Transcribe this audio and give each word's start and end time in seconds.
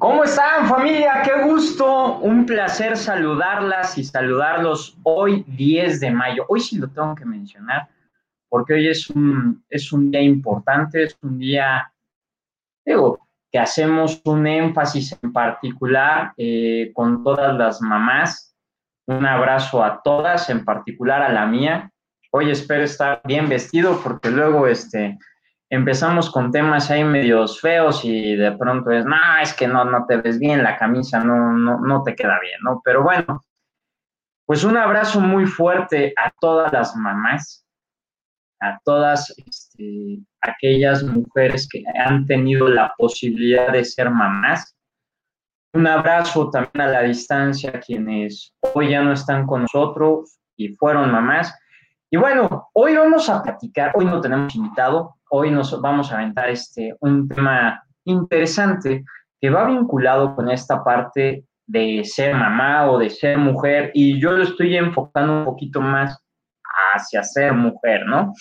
¿Cómo 0.00 0.24
están 0.24 0.66
familia? 0.66 1.20
Qué 1.22 1.42
gusto, 1.44 2.20
un 2.20 2.46
placer 2.46 2.96
saludarlas 2.96 3.98
y 3.98 4.04
saludarlos 4.04 4.96
hoy 5.02 5.44
10 5.46 6.00
de 6.00 6.10
mayo. 6.10 6.46
Hoy 6.48 6.60
sí 6.60 6.78
lo 6.78 6.88
tengo 6.88 7.14
que 7.14 7.26
mencionar 7.26 7.86
porque 8.48 8.72
hoy 8.72 8.88
es 8.88 9.10
un, 9.10 9.62
es 9.68 9.92
un 9.92 10.10
día 10.10 10.22
importante, 10.22 11.02
es 11.02 11.18
un 11.20 11.38
día, 11.38 11.92
digo, 12.82 13.28
que 13.52 13.58
hacemos 13.58 14.22
un 14.24 14.46
énfasis 14.46 15.18
en 15.22 15.34
particular 15.34 16.32
eh, 16.38 16.92
con 16.94 17.22
todas 17.22 17.54
las 17.54 17.82
mamás. 17.82 18.56
Un 19.06 19.26
abrazo 19.26 19.84
a 19.84 20.00
todas, 20.02 20.48
en 20.48 20.64
particular 20.64 21.20
a 21.20 21.30
la 21.30 21.44
mía, 21.44 21.92
hoy 22.30 22.50
espero 22.50 22.84
estar 22.84 23.20
bien 23.24 23.50
vestido 23.50 24.00
porque 24.02 24.30
luego 24.30 24.66
este, 24.66 25.18
empezamos 25.70 26.28
con 26.30 26.50
temas 26.50 26.90
ahí 26.90 27.04
medios 27.04 27.60
feos 27.60 28.04
y 28.04 28.34
de 28.34 28.52
pronto 28.52 28.90
es, 28.90 29.04
no, 29.04 29.16
es 29.40 29.54
que 29.54 29.68
no, 29.68 29.84
no 29.84 30.04
te 30.06 30.16
ves 30.16 30.38
bien, 30.38 30.64
la 30.64 30.76
camisa 30.76 31.22
no, 31.22 31.52
no, 31.52 31.80
no 31.80 32.02
te 32.02 32.16
queda 32.16 32.38
bien, 32.40 32.58
¿no? 32.62 32.82
Pero 32.84 33.04
bueno, 33.04 33.40
pues 34.46 34.64
un 34.64 34.76
abrazo 34.76 35.20
muy 35.20 35.46
fuerte 35.46 36.12
a 36.16 36.32
todas 36.40 36.72
las 36.72 36.96
mamás, 36.96 37.64
a 38.60 38.80
todas 38.84 39.32
este, 39.38 40.18
aquellas 40.40 41.04
mujeres 41.04 41.68
que 41.70 41.84
han 42.04 42.26
tenido 42.26 42.68
la 42.68 42.92
posibilidad 42.98 43.72
de 43.72 43.84
ser 43.84 44.10
mamás. 44.10 44.76
Un 45.72 45.86
abrazo 45.86 46.50
también 46.50 46.80
a 46.80 46.88
la 46.88 47.02
distancia 47.02 47.70
a 47.70 47.78
quienes 47.78 48.52
hoy 48.74 48.90
ya 48.90 49.02
no 49.02 49.12
están 49.12 49.46
con 49.46 49.62
nosotros 49.62 50.40
y 50.56 50.74
fueron 50.74 51.12
mamás. 51.12 51.56
Y 52.10 52.16
bueno, 52.16 52.70
hoy 52.72 52.96
vamos 52.96 53.30
a 53.30 53.40
platicar, 53.44 53.92
hoy 53.94 54.04
no 54.04 54.20
tenemos 54.20 54.52
invitado, 54.56 55.19
hoy 55.30 55.50
nos 55.50 55.80
vamos 55.80 56.12
a 56.12 56.18
aventar 56.18 56.50
este, 56.50 56.94
un 57.00 57.28
tema 57.28 57.82
interesante 58.04 59.04
que 59.40 59.50
va 59.50 59.66
vinculado 59.66 60.34
con 60.34 60.50
esta 60.50 60.84
parte 60.84 61.44
de 61.66 62.04
ser 62.04 62.34
mamá 62.34 62.90
o 62.90 62.98
de 62.98 63.08
ser 63.10 63.38
mujer 63.38 63.90
y 63.94 64.20
yo 64.20 64.32
lo 64.32 64.42
estoy 64.42 64.76
enfocando 64.76 65.38
un 65.38 65.44
poquito 65.44 65.80
más 65.80 66.18
hacia 66.94 67.22
ser 67.22 67.52
mujer, 67.52 68.06
¿no? 68.06 68.32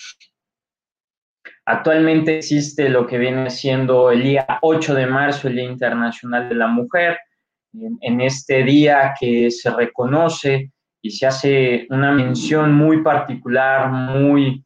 Actualmente 1.65 2.37
existe 2.37 2.89
lo 2.89 3.05
que 3.05 3.19
viene 3.19 3.49
siendo 3.51 4.11
el 4.11 4.23
día 4.23 4.47
8 4.61 4.95
de 4.95 5.05
marzo, 5.05 5.47
el 5.47 5.55
Día 5.55 5.65
Internacional 5.65 6.49
de 6.49 6.55
la 6.55 6.67
Mujer. 6.67 7.19
En, 7.73 7.97
en 8.01 8.21
este 8.21 8.63
día 8.63 9.13
que 9.19 9.51
se 9.51 9.69
reconoce 9.69 10.71
y 11.01 11.11
se 11.11 11.27
hace 11.27 11.87
una 11.91 12.11
mención 12.11 12.73
muy 12.73 13.03
particular, 13.03 13.91
muy, 13.91 14.65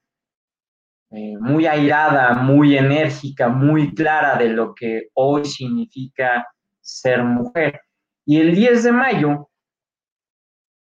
eh, 1.15 1.37
muy 1.39 1.67
airada, 1.67 2.33
muy 2.33 2.75
enérgica, 2.75 3.47
muy 3.47 3.93
clara 3.93 4.35
de 4.35 4.49
lo 4.49 4.73
que 4.73 5.09
hoy 5.13 5.45
significa 5.45 6.47
ser 6.81 7.23
mujer. 7.23 7.81
Y 8.25 8.39
el 8.39 8.55
10 8.55 8.83
de 8.83 8.91
mayo, 8.91 9.49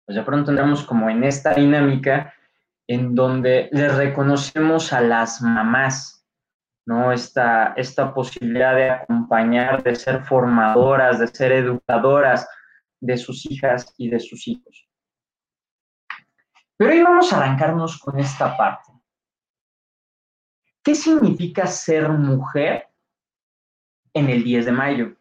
pues 0.04 0.16
de 0.16 0.24
pronto 0.24 0.50
entramos 0.50 0.84
como 0.84 1.08
en 1.08 1.22
esta 1.22 1.54
dinámica 1.54 2.34
en 2.88 3.14
donde 3.14 3.68
le 3.70 3.88
reconocemos 3.88 4.92
a 4.92 5.00
las 5.00 5.40
mamás, 5.42 6.26
¿no? 6.86 7.12
Esta, 7.12 7.74
esta 7.76 8.12
posibilidad 8.12 8.74
de 8.74 8.90
acompañar, 8.90 9.84
de 9.84 9.94
ser 9.94 10.24
formadoras, 10.24 11.20
de 11.20 11.28
ser 11.28 11.52
educadoras 11.52 12.48
de 13.00 13.16
sus 13.16 13.46
hijas 13.46 13.94
y 13.96 14.10
de 14.10 14.18
sus 14.18 14.48
hijos. 14.48 14.88
Pero 16.76 16.90
hoy 16.90 17.02
vamos 17.02 17.32
a 17.32 17.36
arrancarnos 17.36 17.98
con 18.00 18.18
esta 18.18 18.56
parte. 18.56 18.95
¿Qué 20.86 20.94
significa 20.94 21.66
ser 21.66 22.08
mujer 22.10 22.86
en 24.14 24.30
el 24.30 24.44
10 24.44 24.66
de 24.66 24.70
mayo? 24.70 25.16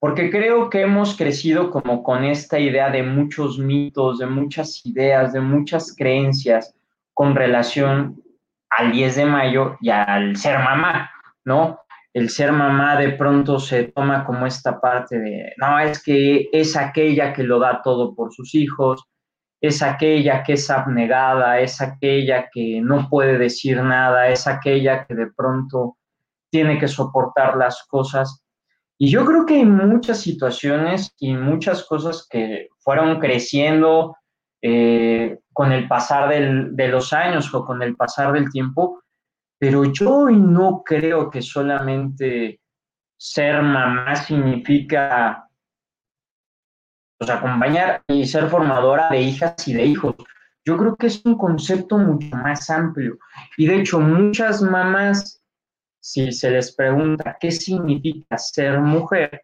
Porque 0.00 0.32
creo 0.32 0.68
que 0.68 0.80
hemos 0.80 1.16
crecido 1.16 1.70
como 1.70 2.02
con 2.02 2.24
esta 2.24 2.58
idea 2.58 2.90
de 2.90 3.04
muchos 3.04 3.56
mitos, 3.56 4.18
de 4.18 4.26
muchas 4.26 4.84
ideas, 4.84 5.32
de 5.32 5.40
muchas 5.40 5.94
creencias 5.96 6.74
con 7.14 7.36
relación 7.36 8.20
al 8.68 8.90
10 8.90 9.14
de 9.14 9.26
mayo 9.26 9.76
y 9.80 9.90
al 9.90 10.36
ser 10.36 10.58
mamá, 10.58 11.08
¿no? 11.44 11.78
El 12.12 12.28
ser 12.28 12.50
mamá 12.50 12.96
de 12.96 13.10
pronto 13.10 13.60
se 13.60 13.84
toma 13.84 14.24
como 14.24 14.44
esta 14.44 14.80
parte 14.80 15.20
de, 15.20 15.52
no, 15.58 15.78
es 15.78 16.02
que 16.02 16.48
es 16.50 16.76
aquella 16.76 17.32
que 17.32 17.44
lo 17.44 17.60
da 17.60 17.80
todo 17.80 18.12
por 18.12 18.34
sus 18.34 18.56
hijos, 18.56 19.06
es 19.60 19.82
aquella 19.82 20.42
que 20.42 20.54
es 20.54 20.70
abnegada, 20.70 21.60
es 21.60 21.80
aquella 21.80 22.48
que 22.52 22.80
no 22.82 23.08
puede 23.08 23.38
decir 23.38 23.82
nada, 23.82 24.28
es 24.28 24.46
aquella 24.46 25.06
que 25.06 25.14
de 25.14 25.28
pronto 25.32 25.96
tiene 26.50 26.78
que 26.78 26.88
soportar 26.88 27.56
las 27.56 27.84
cosas. 27.88 28.42
Y 28.98 29.10
yo 29.10 29.24
creo 29.24 29.44
que 29.44 29.56
hay 29.56 29.66
muchas 29.66 30.20
situaciones 30.20 31.14
y 31.18 31.34
muchas 31.34 31.84
cosas 31.84 32.26
que 32.30 32.68
fueron 32.78 33.18
creciendo 33.18 34.16
eh, 34.62 35.38
con 35.52 35.72
el 35.72 35.86
pasar 35.86 36.28
de 36.28 36.88
los 36.88 37.12
años 37.12 37.52
o 37.54 37.64
con 37.64 37.82
el 37.82 37.96
pasar 37.96 38.32
del 38.32 38.50
tiempo, 38.50 39.02
pero 39.58 39.84
yo 39.84 40.28
no 40.30 40.82
creo 40.84 41.30
que 41.30 41.42
solamente 41.42 42.60
ser 43.18 43.62
mamá 43.62 44.16
significa 44.16 45.45
acompañar 47.20 48.02
y 48.08 48.26
ser 48.26 48.48
formadora 48.48 49.08
de 49.10 49.20
hijas 49.20 49.66
y 49.66 49.74
de 49.74 49.84
hijos. 49.84 50.14
Yo 50.64 50.76
creo 50.76 50.96
que 50.96 51.06
es 51.06 51.24
un 51.24 51.38
concepto 51.38 51.96
mucho 51.96 52.34
más 52.36 52.68
amplio. 52.70 53.18
Y 53.56 53.66
de 53.66 53.80
hecho, 53.80 54.00
muchas 54.00 54.60
mamás, 54.62 55.42
si 56.00 56.32
se 56.32 56.50
les 56.50 56.74
pregunta 56.74 57.36
qué 57.40 57.50
significa 57.50 58.36
ser 58.36 58.80
mujer, 58.80 59.42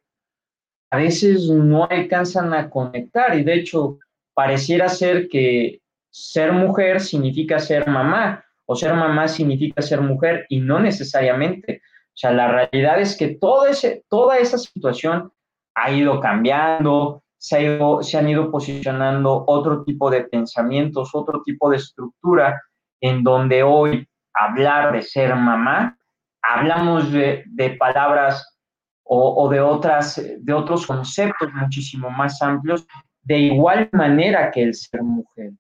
a 0.91 0.97
veces 0.97 1.49
no 1.49 1.87
alcanzan 1.89 2.53
a 2.53 2.69
conectar. 2.69 3.39
Y 3.39 3.45
de 3.45 3.55
hecho, 3.55 3.99
pareciera 4.35 4.89
ser 4.89 5.29
que 5.29 5.81
ser 6.11 6.53
mujer 6.53 7.01
significa 7.01 7.59
ser 7.59 7.89
mamá 7.89 8.45
o 8.67 8.77
ser 8.77 8.95
mamá 8.95 9.29
significa 9.29 9.81
ser 9.81 10.01
mujer 10.01 10.47
y 10.49 10.61
no 10.61 10.81
necesariamente. 10.81 11.83
O 12.09 12.17
sea, 12.17 12.33
la 12.33 12.49
realidad 12.49 13.01
es 13.01 13.17
que 13.17 13.37
todo 13.37 13.67
ese, 13.67 14.05
toda 14.09 14.39
esa 14.39 14.59
situación 14.59 15.33
ha 15.75 15.91
ido 15.93 16.21
cambiando, 16.21 17.22
se, 17.43 18.17
han 18.17 18.29
ido 18.29 18.53
posicionando 18.53 19.45
otro 19.49 19.83
tipo 19.83 20.09
de 20.09 20.23
pensamientos, 20.23 21.11
otro 21.13 21.43
tipo 21.43 21.71
de 21.71 21.79
estructura, 21.79 22.63
en 23.01 23.25
donde 23.25 23.65
hoy 23.65 24.07
hablar 24.33 24.93
de 24.93 25.03
ser 25.03 25.35
mamá, 25.35 25.99
hablamos 26.41 27.11
de, 27.11 27.77
palabras 27.81 28.57
o, 29.03 29.49
de, 29.51 29.61
otras, 29.61 30.23
de 30.39 30.53
otros 30.53 30.87
conceptos 30.87 31.53
muchísimo 31.53 32.11
más 32.11 32.41
amplios, 32.41 32.87
de 33.23 33.39
igual 33.39 33.91
manera 33.93 34.53
que 34.53 34.63
el 34.63 34.75
ser 34.75 35.03
mujer. 35.03 35.51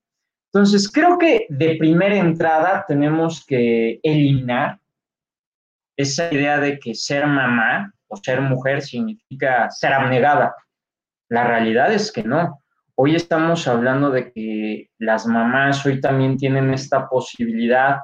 Entonces, 0.52 0.88
creo 0.88 1.18
que 1.18 1.46
de 1.48 1.76
primera 1.78 2.16
entrada 2.16 2.84
tenemos 2.86 3.44
que 3.44 3.98
eliminar 4.04 4.78
esa 5.96 6.32
idea 6.32 6.60
de 6.60 6.78
que 6.78 6.94
ser 6.94 7.26
mamá 7.26 7.92
o 8.06 8.16
ser 8.16 8.40
mujer 8.40 8.82
significa 8.82 9.68
ser 9.70 9.92
abnegada. 9.92 10.54
La 11.32 11.44
realidad 11.44 11.90
es 11.90 12.12
que 12.12 12.22
no. 12.22 12.62
Hoy 12.94 13.16
estamos 13.16 13.66
hablando 13.66 14.10
de 14.10 14.30
que 14.30 14.90
las 14.98 15.26
mamás 15.26 15.86
hoy 15.86 15.98
también 15.98 16.36
tienen 16.36 16.74
esta 16.74 17.08
posibilidad 17.08 18.00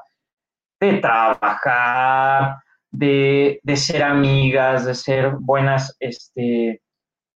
de 0.81 0.95
trabajar, 0.95 2.57
de, 2.91 3.61
ser 3.75 4.03
amigas, 4.03 4.87
de 4.87 4.95
ser 4.95 5.33
buenas, 5.41 5.95
este, 6.01 6.81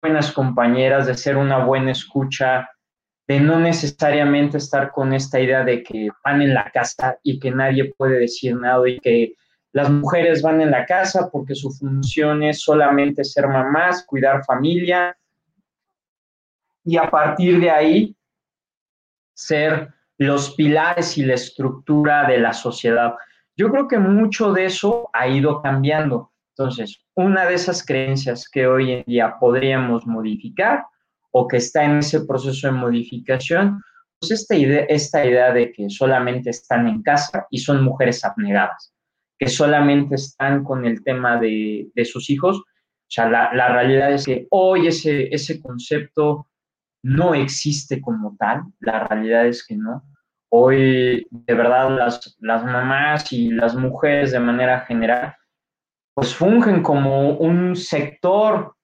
buenas 0.01 0.33
compañeras, 0.33 1.07
de 1.07 1.15
ser 1.15 1.37
una 1.37 1.63
buena 1.63 1.93
escucha, 1.93 2.71
de 3.29 3.41
no 3.41 3.61
necesariamente 3.61 4.57
estar 4.57 4.93
con 4.93 5.13
esta 5.13 5.41
idea 5.41 5.63
de 5.63 5.83
que 5.83 6.09
van 6.25 6.41
en 6.41 6.55
la 6.55 6.71
casa 6.71 7.19
y 7.23 7.39
que 7.39 7.51
nadie 7.51 7.93
puede 7.99 8.19
decir 8.19 8.57
nada 8.57 8.89
y 8.89 8.99
que 8.99 9.35
las 9.75 9.91
mujeres 9.91 10.41
van 10.41 10.63
en 10.63 10.71
la 10.71 10.87
casa 10.87 11.29
porque 11.31 11.55
su 11.55 11.71
función 11.71 12.43
es 12.45 12.63
solamente 12.63 13.25
ser 13.25 13.47
mamás, 13.47 14.07
cuidar 14.07 14.43
familia 14.47 15.15
y 16.85 16.97
a 16.97 17.11
partir 17.11 17.61
de 17.61 17.71
ahí 17.71 18.17
ser 19.35 19.93
los 20.19 20.55
pilares 20.55 21.19
y 21.19 21.25
la 21.25 21.35
estructura 21.35 22.27
de 22.29 22.39
la 22.39 22.53
sociedad. 22.53 23.15
Yo 23.57 23.71
creo 23.71 23.89
que 23.89 23.99
mucho 23.99 24.53
de 24.53 24.67
eso 24.67 25.11
ha 25.13 25.29
ido 25.29 25.61
cambiando. 25.63 26.33
Entonces, 26.57 27.05
una 27.15 27.47
de 27.47 27.55
esas 27.55 27.85
creencias 27.85 28.49
que 28.49 28.67
hoy 28.67 28.93
en 28.93 29.05
día 29.07 29.37
podríamos 29.41 30.07
modificar 30.07 30.85
o 31.31 31.49
que 31.49 31.57
está 31.57 31.85
en 31.85 31.99
ese 31.99 32.25
proceso 32.25 32.67
de 32.67 32.75
modificación, 32.75 33.83
pues 34.21 34.33
esta 34.33 34.55
idea, 34.55 34.85
esta 34.89 35.25
idea 35.25 35.53
de 35.53 35.73
que 35.73 35.89
solamente 35.89 36.51
están 36.51 36.87
en 36.87 37.03
casa 37.03 37.47
y 37.51 37.59
son 37.59 37.83
mujeres 37.83 38.25
abnegadas, 38.25 38.95
que 39.39 39.49
solamente 39.49 40.15
están 40.17 40.63
con 40.63 40.85
el 40.85 41.03
tema 41.03 41.41
de, 41.41 41.91
sus 42.05 42.29
hijos. 42.31 42.59
O 42.59 42.65
sea, 43.09 43.29
la, 43.29 43.53
la, 43.55 43.73
realidad 43.73 44.13
es 44.13 44.27
que 44.27 44.47
hoy 44.51 44.87
ese, 44.87 45.35
ese 45.35 45.61
concepto 45.61 46.47
no 47.03 47.35
existe 47.35 48.01
como 48.01 48.37
tal, 48.39 48.63
la 48.81 49.07
realidad 49.09 49.47
es 49.47 49.67
que 49.67 49.77
no. 49.77 50.03
Hoy, 50.51 51.27
de 51.31 51.55
verdad, 51.55 51.91
las, 51.97 52.37
las 52.41 52.65
mamás 52.65 53.33
y 53.33 53.51
las 53.51 53.75
mujeres 53.75 54.33
de 54.33 54.41
manera 54.41 54.81
general, 54.81 55.35
pues 56.15 56.35
fungen 56.35 56.83
como 56.83 57.31
un 57.39 57.75
sector 57.75 58.75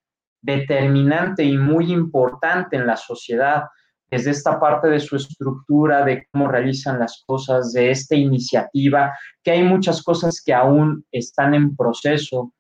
determinante 0.40 1.44
y 1.44 1.58
muy 1.58 1.92
importante 1.92 2.76
en 2.76 2.86
la 2.86 2.96
sociedad, 2.96 3.64
desde 4.10 4.30
esta 4.30 4.58
parte 4.58 4.88
de 4.88 5.00
su 5.00 5.16
estructura, 5.16 6.04
de 6.04 6.26
cómo 6.32 6.48
realizan 6.48 6.98
las 6.98 7.22
cosas, 7.26 7.72
de 7.72 7.90
esta 7.90 8.14
iniciativa, 8.14 9.12
que 9.42 9.50
hay 9.50 9.62
muchas 9.62 10.02
cosas 10.02 10.42
que 10.42 10.54
aún 10.54 11.04
están 11.12 11.54
en 11.54 11.76
proceso 11.76 12.52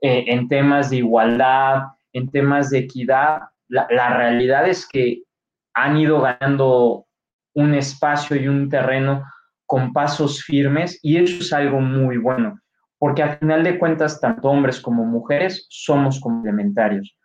eh, 0.00 0.24
en 0.26 0.48
temas 0.48 0.90
de 0.90 0.96
igualdad, 0.96 1.82
en 2.12 2.28
temas 2.30 2.70
de 2.70 2.78
equidad. 2.78 3.42
La, 3.68 4.16
realidad 4.16 4.68
es 4.68 4.88
que 4.88 5.22
han 5.74 5.96
ido 5.96 6.20
ganando 6.20 7.06
un 7.54 7.74
espacio 7.74 8.36
y 8.36 8.48
un 8.48 8.68
terreno 8.68 9.24
con 9.66 9.92
pasos 9.92 10.42
firmes 10.42 10.98
y 11.02 11.16
eso 11.16 11.40
es 11.40 11.52
algo 11.52 11.80
muy 11.80 12.18
bueno, 12.18 12.60
porque 12.98 13.22
al 13.22 13.38
final 13.38 13.64
de 13.64 13.78
cuentas, 13.78 14.20
tanto 14.20 14.48
hombres 14.48 14.80
como 14.80 15.04
mujeres 15.04 15.66
somos 15.68 16.20
complementarios. 16.20 17.16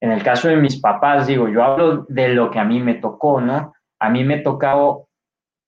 En 0.00 0.12
el 0.12 0.22
caso 0.22 0.48
de 0.48 0.56
mis 0.56 0.80
papás, 0.80 1.26
digo, 1.26 1.48
yo 1.48 1.62
hablo 1.62 2.06
de 2.08 2.28
lo 2.28 2.50
que 2.50 2.58
a 2.58 2.64
mí 2.64 2.80
me 2.80 2.94
tocó, 2.94 3.40
¿no? 3.40 3.74
A 3.98 4.08
mí 4.08 4.24
me 4.24 4.38
tocó 4.38 5.08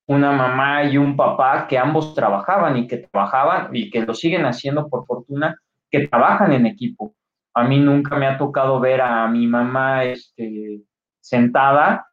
una 0.07 0.31
mamá 0.31 0.83
y 0.85 0.97
un 0.97 1.15
papá 1.15 1.67
que 1.67 1.77
ambos 1.77 2.13
trabajaban 2.13 2.77
y 2.77 2.87
que 2.87 2.97
trabajaban 2.97 3.69
y 3.73 3.89
que 3.89 4.01
lo 4.01 4.13
siguen 4.13 4.45
haciendo 4.45 4.89
por 4.89 5.05
fortuna, 5.05 5.57
que 5.89 6.07
trabajan 6.07 6.51
en 6.51 6.65
equipo. 6.65 7.15
A 7.53 7.63
mí 7.63 7.79
nunca 7.79 8.15
me 8.15 8.27
ha 8.27 8.37
tocado 8.37 8.79
ver 8.79 9.01
a 9.01 9.27
mi 9.27 9.47
mamá 9.47 10.03
este, 10.05 10.81
sentada 11.19 12.07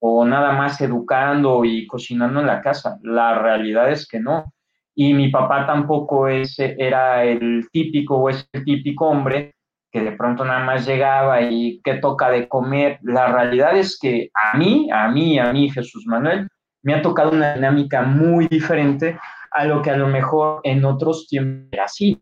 o 0.00 0.24
nada 0.24 0.52
más 0.52 0.80
educando 0.80 1.64
y 1.64 1.86
cocinando 1.86 2.40
en 2.40 2.46
la 2.46 2.60
casa. 2.60 2.98
La 3.02 3.38
realidad 3.38 3.90
es 3.90 4.06
que 4.08 4.18
no. 4.18 4.52
Y 4.94 5.14
mi 5.14 5.30
papá 5.30 5.66
tampoco 5.66 6.28
es, 6.28 6.58
era 6.58 7.24
el 7.24 7.68
típico 7.72 8.16
o 8.16 8.28
es 8.28 8.48
el 8.52 8.64
típico 8.64 9.08
hombre 9.08 9.54
que 9.92 10.00
de 10.00 10.12
pronto 10.12 10.44
nada 10.44 10.64
más 10.64 10.86
llegaba 10.86 11.42
y 11.42 11.80
que 11.84 11.94
toca 11.94 12.30
de 12.30 12.48
comer. 12.48 12.98
La 13.02 13.30
realidad 13.30 13.76
es 13.76 13.98
que 13.98 14.30
a 14.34 14.56
mí, 14.56 14.88
a 14.90 15.08
mí, 15.08 15.38
a 15.38 15.52
mí, 15.52 15.70
Jesús 15.70 16.04
Manuel, 16.06 16.48
me 16.82 16.94
ha 16.94 17.02
tocado 17.02 17.30
una 17.30 17.54
dinámica 17.54 18.02
muy 18.02 18.48
diferente 18.48 19.18
a 19.50 19.64
lo 19.66 19.82
que 19.82 19.90
a 19.90 19.96
lo 19.96 20.08
mejor 20.08 20.60
en 20.64 20.84
otros 20.84 21.26
tiempos 21.28 21.68
era 21.72 21.84
así. 21.84 22.20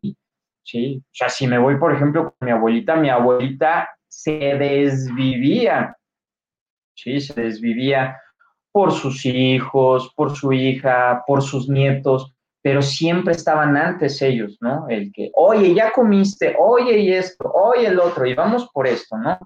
¿Sí? 0.63 1.03
O 1.05 1.11
sea, 1.13 1.29
si 1.29 1.47
me 1.47 1.59
voy, 1.59 1.79
por 1.79 1.95
ejemplo, 1.95 2.35
con 2.37 2.47
mi 2.47 2.53
abuelita, 2.53 2.97
mi 2.97 3.11
abuelita 3.11 3.89
se 4.09 4.33
desvivía, 4.33 5.97
¿sí? 6.95 7.21
Se 7.21 7.41
desvivía 7.41 8.17
por 8.73 8.93
sus 8.93 9.25
hijos, 9.27 10.13
por 10.15 10.37
su 10.37 10.53
hija, 10.53 11.23
por 11.27 11.43
sus 11.43 11.69
nietos, 11.69 12.35
pero 12.63 12.83
siempre 12.83 13.33
estaban 13.33 13.77
antes 13.77 14.21
ellos, 14.23 14.59
¿no? 14.61 14.89
El 14.89 15.13
que, 15.13 15.31
oye, 15.35 15.75
ya 15.75 15.93
comiste, 15.93 16.55
oye, 16.59 16.99
y 16.99 17.13
esto, 17.13 17.51
oye, 17.53 17.87
el 17.87 17.99
otro, 17.99 18.27
y 18.27 18.35
vamos 18.35 18.69
por 18.73 18.87
esto, 18.87 19.17
¿no? 19.17 19.39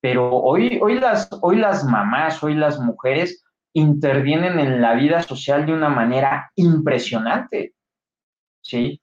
Pero 0.00 0.30
hoy, 0.30 0.78
hoy, 0.80 0.98
las, 0.98 1.28
hoy 1.42 1.56
las 1.56 1.84
mamás, 1.84 2.42
hoy 2.42 2.54
las 2.54 2.78
mujeres 2.78 3.44
intervienen 3.74 4.58
en 4.58 4.80
la 4.80 4.94
vida 4.94 5.22
social 5.22 5.66
de 5.66 5.74
una 5.74 5.88
manera 5.88 6.50
impresionante, 6.56 7.74
¿sí? 8.62 9.00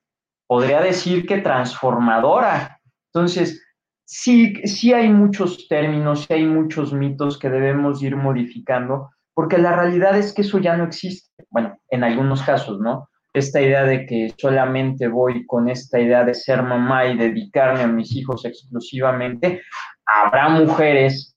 Podría 0.48 0.82
decir 0.82 1.26
que 1.26 1.40
transformadora. 1.40 2.80
Entonces, 3.14 3.64
sí, 4.06 4.54
sí 4.66 4.94
hay 4.94 5.10
muchos 5.10 5.68
términos, 5.68 6.26
sí 6.26 6.34
hay 6.34 6.46
muchos 6.46 6.94
mitos 6.94 7.40
que 7.40 7.50
debemos 7.50 8.02
ir 8.04 8.16
modificando, 8.16 9.12
porque 9.34 9.58
la 9.58 9.76
realidad 9.76 10.18
es 10.18 10.34
que 10.34 10.42
eso 10.42 10.60
ya 10.60 10.78
no 10.78 10.86
existe. 10.86 11.46
Bueno, 11.50 11.78
en 11.90 12.04
algunos 12.04 12.42
casos, 12.44 12.80
¿no? 12.80 13.10
esta 13.36 13.62
idea 13.62 13.84
de 13.84 14.06
que 14.06 14.34
solamente 14.38 15.08
voy 15.08 15.46
con 15.46 15.70
esta 15.70 16.00
idea 16.00 16.24
de 16.24 16.34
ser 16.34 16.64
mamá 16.64 17.06
y 17.06 17.18
dedicarme 17.18 17.82
a 17.82 17.88
mis 17.88 18.16
hijos 18.16 18.46
exclusivamente, 18.46 19.62
habrá 20.06 20.50
mujeres 20.50 21.36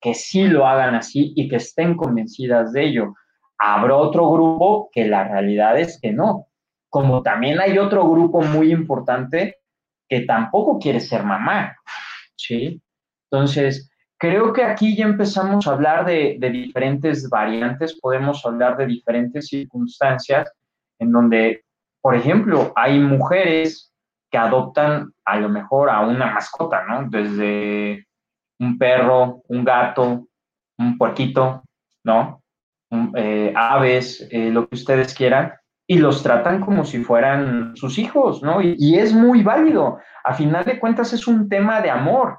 que 0.00 0.14
sí 0.14 0.44
lo 0.44 0.66
hagan 0.66 0.94
así 0.94 1.32
y 1.36 1.48
que 1.48 1.56
estén 1.56 1.96
convencidas 1.96 2.72
de 2.72 2.84
ello. 2.84 3.14
Habrá 3.58 3.96
otro 3.96 4.30
grupo 4.30 4.88
que 4.92 5.06
la 5.06 5.24
realidad 5.24 5.78
es 5.78 5.98
que 6.00 6.12
no. 6.12 6.46
Como 6.90 7.22
también 7.22 7.60
hay 7.60 7.78
otro 7.78 8.08
grupo 8.08 8.42
muy 8.42 8.72
importante 8.72 9.56
que 10.08 10.22
tampoco 10.22 10.78
quiere 10.78 11.00
ser 11.00 11.22
mamá, 11.22 11.76
¿sí? 12.36 12.82
Entonces, 13.30 13.90
creo 14.18 14.52
que 14.52 14.64
aquí 14.64 14.96
ya 14.96 15.04
empezamos 15.04 15.66
a 15.66 15.72
hablar 15.72 16.04
de, 16.04 16.36
diferentes 16.52 17.30
variantes, 17.30 17.98
podemos 17.98 18.44
hablar 18.44 18.76
de 18.76 18.86
diferentes 18.86 19.46
circunstancias 19.46 20.52
en 20.98 21.12
donde, 21.12 21.64
por 22.02 22.16
ejemplo, 22.16 22.72
hay 22.74 22.98
mujeres 22.98 23.94
que 24.30 24.36
adoptan 24.36 25.12
a 25.24 25.38
lo 25.38 25.48
mejor 25.48 25.88
a 25.88 26.00
una 26.00 26.26
mascota, 26.26 26.84
¿no? 26.84 27.08
Desde 27.08 28.06
un 28.58 28.76
perro, 28.78 29.42
un 29.48 29.64
gato, 29.64 30.26
un 30.78 30.98
puerquito, 30.98 31.62
¿no? 32.04 32.42
Eh, 33.14 33.52
aves, 33.56 34.26
eh, 34.30 34.50
lo 34.50 34.68
que 34.68 34.74
ustedes 34.74 35.14
quieran, 35.14 35.54
y 35.90 35.98
los 35.98 36.22
tratan 36.22 36.60
como 36.60 36.84
si 36.84 37.02
fueran 37.02 37.74
sus 37.74 37.98
hijos, 37.98 38.44
¿no? 38.44 38.62
Y, 38.62 38.94
es 38.94 39.12
muy 39.12 39.42
válido. 39.42 39.98
A 40.22 40.32
final 40.34 40.64
de 40.64 40.78
cuentas 40.78 41.12
es 41.12 41.26
un 41.26 41.48
tema 41.48 41.80
de 41.80 41.90
amor, 41.90 42.38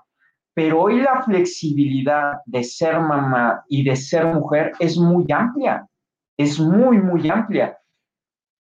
pero 0.53 0.83
hoy 0.83 1.01
la 1.01 1.21
flexibilidad 1.21 2.35
de 2.45 2.63
ser 2.63 3.01
mamá 3.01 3.61
y 3.67 3.83
de 3.83 3.97
ser 3.97 4.25
mujer 4.25 4.71
es 4.79 4.97
muy 4.97 5.25
amplia, 5.33 5.85
es 6.37 6.61
muy, 6.61 6.97
muy 6.99 7.29
amplia. 7.29 7.77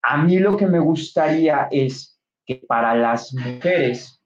A 0.04 0.18
mí 0.18 0.40
lo 0.40 0.58
que 0.58 0.68
me 0.68 0.80
gustaría 0.80 1.70
es 1.72 2.20
que 2.46 2.62
para 2.68 2.94
las 2.96 3.34
mujeres, 3.34 4.22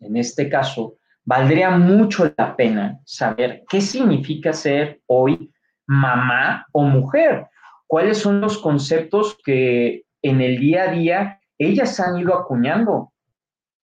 en 0.00 0.18
este 0.18 0.50
caso, 0.50 0.98
valdría 1.24 1.70
mucho 1.70 2.30
la 2.36 2.54
pena 2.54 2.98
saber 3.06 3.64
qué 3.70 3.80
significa 3.80 4.52
ser 4.52 5.00
hoy 5.06 5.50
mamá 5.86 6.66
o 6.72 6.82
mujer, 6.82 7.48
cuáles 7.88 8.18
son 8.18 8.40
los 8.40 8.58
conceptos 8.58 9.36
que 9.44 10.04
en 10.22 10.40
el 10.40 10.60
día 10.60 10.84
a 10.84 10.92
día 10.92 11.40
ellas 11.58 11.98
han 11.98 12.18
ido 12.18 12.36
acuñando, 12.36 13.12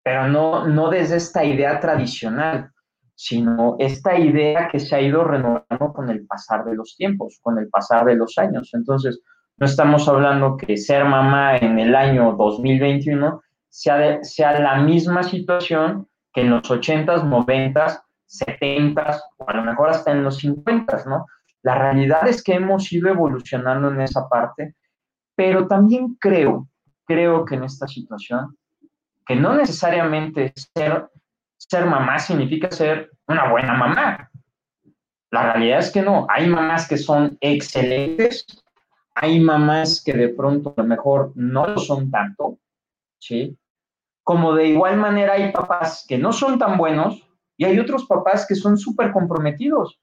pero 0.02 0.28
no, 0.28 0.66
no 0.66 0.90
desde 0.90 1.16
esta 1.16 1.44
idea 1.44 1.80
tradicional, 1.80 2.71
sino 3.14 3.76
esta 3.78 4.18
idea 4.18 4.68
que 4.71 4.80
se 4.80 4.97
ha 4.97 5.00
ido 5.00 5.25
renovando 5.25 5.92
con 5.94 6.11
el 6.11 6.26
pasar 6.26 6.64
de 6.64 6.75
los 6.75 6.97
tiempos, 6.97 7.38
con 7.40 7.59
el 7.59 7.68
pasar 7.68 8.04
de 8.04 8.16
los 8.16 8.37
años. 8.37 8.71
Entonces, 8.75 9.21
no 9.56 9.66
estamos 9.66 10.09
hablando 10.09 10.56
que 10.56 10.76
ser 10.76 11.04
mamá 11.04 11.56
en 11.56 11.78
el 11.78 11.94
año 11.94 12.35
2021 12.37 13.40
sea, 13.68 14.23
sea 14.25 14.59
la 14.59 14.82
misma 14.82 15.23
situación 15.23 16.09
que 16.32 16.40
en 16.40 16.50
los 16.50 16.64
80s, 16.64 17.23
90s, 17.23 18.02
70s 18.26 19.21
o 19.38 19.49
a 19.49 19.54
lo 19.54 19.62
mejor 19.62 19.90
hasta 19.90 20.11
en 20.11 20.25
los 20.25 20.42
50s, 20.42 21.06
¿no? 21.06 21.26
La 21.62 21.76
realidad 21.76 22.26
es 22.28 22.42
que 22.42 22.54
hemos 22.54 22.92
ido 22.92 23.09
evolucionando 23.09 23.90
en 23.90 24.00
esa 24.00 24.28
parte, 24.28 24.75
pero 25.35 25.66
también 25.66 26.16
creo, 26.21 26.69
creo 27.04 27.45
que 27.45 27.54
en 27.54 27.64
esta 27.64 27.87
situación, 27.87 28.57
que 29.26 29.37
no 29.37 29.54
necesariamente 29.54 30.52
ser, 30.75 31.09
ser 31.57 31.87
mamá 31.87 32.19
significa 32.19 32.71
ser 32.71 33.11
una 33.28 33.50
buena 33.50 33.75
mamá. 33.75 34.31
La 35.31 35.52
realidad 35.52 35.78
es 35.78 35.90
que 35.90 36.02
no. 36.02 36.26
Hay 36.28 36.49
mamás 36.49 36.88
que 36.88 36.99
son 36.99 37.38
excelentes 37.40 38.47
hay 39.14 39.40
mamás 39.40 40.02
que 40.02 40.12
de 40.14 40.31
pronto 40.31 40.75
a 40.76 40.83
lo 40.83 40.88
mejor 40.88 41.33
no 41.35 41.66
lo 41.66 41.78
son 41.78 42.11
tanto, 42.11 42.59
¿sí? 43.19 43.59
como 44.23 44.54
de 44.54 44.69
igual 44.69 44.97
manera 44.97 45.35
hay 45.35 45.52
papás 45.52 46.04
que 46.09 46.16
no 46.16 46.33
son 46.33 46.59
tan 46.59 46.78
buenos 46.78 47.28
y 47.57 47.64
hay 47.64 47.78
otros 47.78 48.07
papás 48.07 48.47
que 48.47 48.54
son 48.54 48.78
súper 48.78 49.12
comprometidos. 49.12 50.00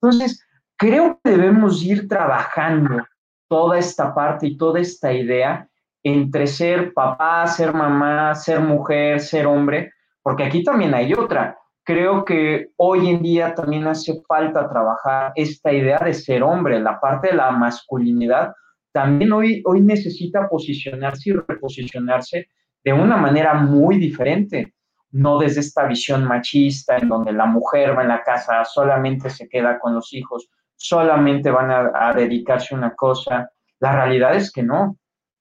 Entonces, 0.00 0.45
creo 0.76 1.20
que 1.22 1.30
debemos 1.30 1.82
ir 1.82 2.08
trabajando 2.08 3.04
toda 3.48 3.78
esta 3.78 4.14
parte 4.14 4.46
y 4.48 4.56
toda 4.56 4.80
esta 4.80 5.12
idea 5.12 5.68
entre 6.02 6.46
ser 6.46 6.92
papá, 6.92 7.46
ser 7.46 7.72
mamá, 7.72 8.34
ser 8.34 8.60
mujer, 8.60 9.20
ser 9.20 9.46
hombre, 9.46 9.92
porque 10.22 10.44
aquí 10.44 10.62
también 10.62 10.94
hay 10.94 11.12
otra. 11.12 11.58
Creo 11.82 12.24
que 12.24 12.68
hoy 12.76 13.08
en 13.10 13.22
día 13.22 13.54
también 13.54 13.86
hace 13.86 14.22
falta 14.26 14.68
trabajar 14.68 15.32
esta 15.34 15.72
idea 15.72 15.98
de 15.98 16.14
ser 16.14 16.42
hombre, 16.42 16.80
la 16.80 17.00
parte 17.00 17.28
de 17.28 17.34
la 17.34 17.50
masculinidad, 17.50 18.52
también 18.92 19.32
hoy, 19.32 19.62
hoy 19.66 19.80
necesita 19.80 20.48
posicionarse 20.48 21.30
y 21.30 21.32
reposicionarse 21.34 22.48
de 22.82 22.92
una 22.92 23.16
manera 23.16 23.54
muy 23.54 23.98
diferente, 23.98 24.74
no 25.10 25.38
desde 25.38 25.60
esta 25.60 25.86
visión 25.86 26.24
machista 26.24 26.96
en 26.96 27.08
donde 27.08 27.32
la 27.32 27.46
mujer 27.46 27.96
va 27.96 28.02
en 28.02 28.08
la 28.08 28.22
casa, 28.22 28.64
solamente 28.64 29.28
se 29.28 29.48
queda 29.48 29.78
con 29.78 29.94
los 29.94 30.12
hijos, 30.12 30.48
solamente 30.76 31.50
van 31.50 31.70
a, 31.70 32.12
dedicarse 32.14 32.74
a 32.74 32.78
una 32.78 32.94
cosa. 32.94 33.50
La 33.80 33.92
realidad 33.92 34.34
es 34.34 34.52
que 34.52 34.62
no, 34.62 34.96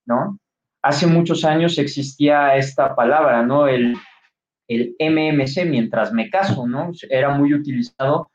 ¿no? 0.06 0.40
Hace 0.82 1.08
muchos 1.08 1.46
años 1.46 1.78
existía 1.78 2.56
esta 2.56 2.96
palabra, 2.96 3.44
¿no? 3.44 3.68
El, 3.68 3.96
el 4.68 4.96
MMC, 5.00 5.66
mientras 5.66 6.14
me 6.14 6.30
caso, 6.30 6.68
¿no? 6.68 6.92
Era 7.10 7.30
muy 7.30 7.54
utilizado 7.54 8.32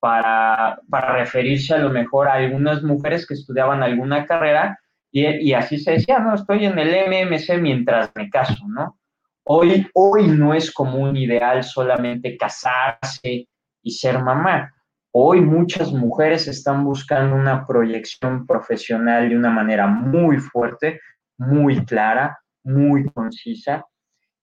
para, 0.00 0.80
para 0.88 1.12
referirse 1.12 1.74
a 1.74 1.78
lo 1.78 1.90
mejor 1.90 2.28
a 2.28 2.34
algunas 2.34 2.82
mujeres 2.82 3.26
que 3.26 3.34
estudiaban 3.34 3.82
alguna 3.82 4.26
carrera 4.26 4.78
y, 5.10 5.52
así 5.54 5.78
se 5.78 5.92
decía, 5.92 6.18
no, 6.18 6.34
estoy 6.34 6.66
en 6.66 6.78
el 6.78 7.08
MMC 7.08 7.58
mientras 7.60 8.10
me 8.14 8.28
caso, 8.28 8.66
¿no? 8.68 8.98
Hoy, 9.44 9.86
hoy 9.94 10.28
no 10.28 10.52
es 10.52 10.70
como 10.70 10.98
un 10.98 11.16
ideal 11.16 11.64
solamente 11.64 12.36
casarse 12.36 13.48
y 13.82 13.90
ser 13.90 14.22
mamá. 14.22 14.70
Hoy 15.12 15.40
muchas 15.40 15.90
mujeres 15.90 16.46
están 16.48 16.84
buscando 16.84 17.34
una 17.34 17.66
proyección 17.66 18.46
profesional 18.46 19.30
de 19.30 19.36
una 19.36 19.50
manera 19.50 19.86
muy 19.86 20.36
fuerte, 20.36 21.00
muy 21.38 21.84
clara, 21.86 22.38
muy 22.62 23.06
concisa. 23.10 23.86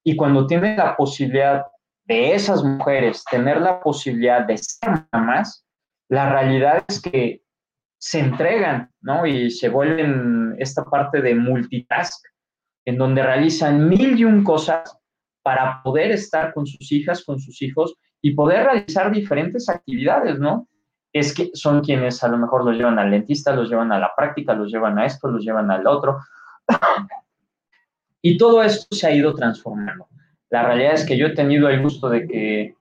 Y 0.04 0.16
cuando 0.16 0.48
tienen 0.48 0.78
la 0.78 0.98
posibilidad 0.98 1.66
de 2.06 2.34
esas 2.34 2.64
mujeres 2.64 3.24
tener 3.30 3.62
la 3.62 3.80
posibilidad 3.80 4.46
de 4.46 4.58
ser 4.58 5.06
mamás, 5.12 5.66
la 6.10 6.32
realidad 6.32 6.84
es 6.88 7.00
que 7.00 7.42
se 8.00 8.20
entregan, 8.20 8.92
¿no? 9.02 9.26
Y 9.26 9.52
se 9.52 9.70
vuelven 9.70 10.56
esta 10.58 10.84
parte 10.84 11.22
de 11.22 11.36
multitask, 11.36 12.26
en 12.86 12.98
donde 12.98 13.24
realizan 13.24 13.88
mil 13.88 14.20
y 14.20 14.26
un 14.26 14.44
cosas 14.44 14.98
para 15.44 15.82
poder 15.84 16.12
estar 16.12 16.54
con 16.54 16.66
sus 16.66 16.92
hijas, 16.92 17.24
con 17.24 17.40
sus 17.40 17.62
hijos 17.62 17.96
y 18.25 18.32
poder 18.32 18.63
realizar 18.63 19.12
diferentes 19.12 19.70
actividades, 19.70 20.39
¿no? 20.39 20.67
Es 21.13 21.32
que 21.32 21.51
son 21.53 21.82
quienes 21.82 22.24
a 22.24 22.27
lo 22.27 22.39
mejor 22.39 22.65
los 22.65 22.75
llevan 22.75 22.98
al 22.98 23.12
dentista, 23.12 23.55
los 23.55 23.70
llevan 23.70 23.91
a 23.91 24.00
la 24.00 24.13
práctica, 24.17 24.55
los 24.55 24.72
llevan 24.72 24.98
a 24.98 25.05
esto, 25.05 25.27
los 25.27 25.46
llevan 25.46 25.70
al 25.70 25.86
otro. 25.86 26.17
y 28.24 28.36
todo 28.36 28.63
esto 28.63 28.96
se 28.96 29.05
ha 29.05 29.12
ido 29.12 29.36
transformando. 29.36 30.08
La 30.50 30.63
realidad 30.63 30.94
es 30.96 31.05
que 31.05 31.15
yo 31.15 31.27
he 31.27 31.36
tenido 31.36 31.70
el 31.70 31.84
gusto 31.84 32.10
de 32.10 32.27
que, 32.27 32.75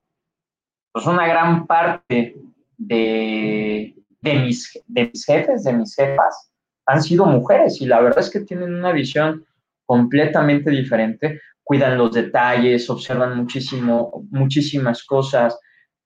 pues, 0.91 1.07
una 1.07 1.27
gran 1.27 1.67
parte 1.67 2.37
de, 2.79 3.95
de 4.23 4.35
mis, 4.39 4.83
de 4.87 5.11
mis 5.13 5.27
jefes, 5.27 5.63
de 5.63 5.75
mis 5.75 5.95
jefas, 5.95 6.51
han 6.87 7.03
sido 7.03 7.27
mujeres 7.27 7.83
y 7.83 7.85
la 7.85 8.01
verdad 8.01 8.21
es 8.21 8.31
que 8.31 8.41
tienen 8.41 8.75
una 8.75 8.93
visión 8.93 9.45
completamente 9.85 10.71
diferente, 10.71 11.39
cuidan 11.65 11.99
los 11.99 12.13
detalles, 12.13 12.89
observan 12.91 13.37
muchísimo, 13.37 14.25
muchísimas 14.31 15.03
cosas, 15.05 15.59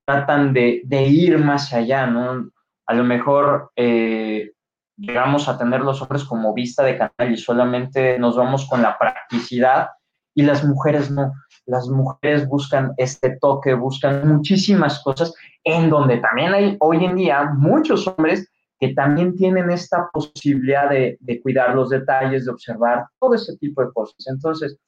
tratan 0.07 0.55
de, 0.55 0.83
ir 0.91 1.39
más 1.39 1.73
allá, 1.75 2.07
¿no? 2.07 2.51
A 2.87 2.95
lo 2.95 3.05
mejor 3.05 3.71
eh, 3.77 4.53
llegamos 4.97 5.49
a 5.49 5.59
tener 5.59 5.81
los 5.81 6.01
hombres 6.01 6.25
como 6.25 6.55
vista 6.55 6.83
de 6.85 6.97
canal 6.97 7.33
y 7.33 7.37
solamente 7.37 8.19
nos 8.19 8.37
vamos 8.37 8.67
con 8.67 8.81
la 8.81 8.97
practicidad 8.97 9.89
y 10.35 10.43
las 10.43 10.65
mujeres 10.65 11.11
no 11.11 11.33
las 11.69 11.87
mujeres 11.89 12.49
buscan 12.49 12.95
este 12.97 13.37
toque, 13.41 13.75
buscan 13.75 14.27
muchísimas 14.27 15.03
cosas, 15.03 15.35
en 15.65 15.91
donde 15.91 16.17
también 16.17 16.55
hay 16.55 16.77
hoy 16.81 17.05
en 17.05 17.17
día 17.17 17.45
muchos 17.45 18.07
hombres 18.07 18.51
que 18.81 18.95
también 18.95 19.37
tienen 19.37 19.71
esta 19.71 20.09
posibilidad 20.13 20.89
de, 20.89 21.19
cuidar 21.43 21.75
los 21.75 21.91
detalles, 21.91 22.47
de 22.47 22.53
observar 22.53 23.07
todo 23.21 23.35
ese 23.35 23.57
tipo 23.59 23.85
de 23.85 23.93
cosas. 23.93 24.27
Entonces, 24.29 24.79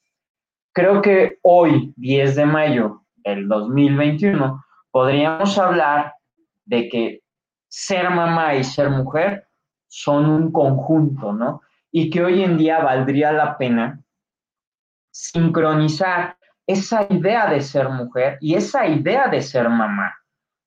creo 0.73 1.03
que 1.03 1.39
hoy, 1.43 1.93
10 1.97 2.37
de 2.37 2.47
mayo 2.47 3.03
del 3.17 3.49
2021, 3.49 4.65
podríamos 4.91 5.59
hablar 5.59 6.15
de 6.65 6.89
que 6.89 7.23
ser 7.69 8.11
mamá 8.11 8.55
y 8.55 8.65
ser 8.65 8.91
mujer 8.91 9.47
son 9.89 10.27
un 10.27 10.53
conjunto, 10.53 11.33
¿no? 11.33 11.63
Y 11.91 12.11
que 12.11 12.23
hoy 12.23 12.43
en 12.43 12.57
día 12.57 12.81
valdría 12.81 13.33
la 13.33 13.59
pena 13.59 14.01
sincronizar 15.11 16.37
esa 16.67 17.07
idea 17.11 17.51
de 17.51 17.61
ser 17.61 17.89
mujer 17.89 18.39
y 18.41 18.55
esa 18.55 18.87
idea 18.87 19.27
de 19.27 19.43
ser 19.43 19.69
mamá, 19.69 20.15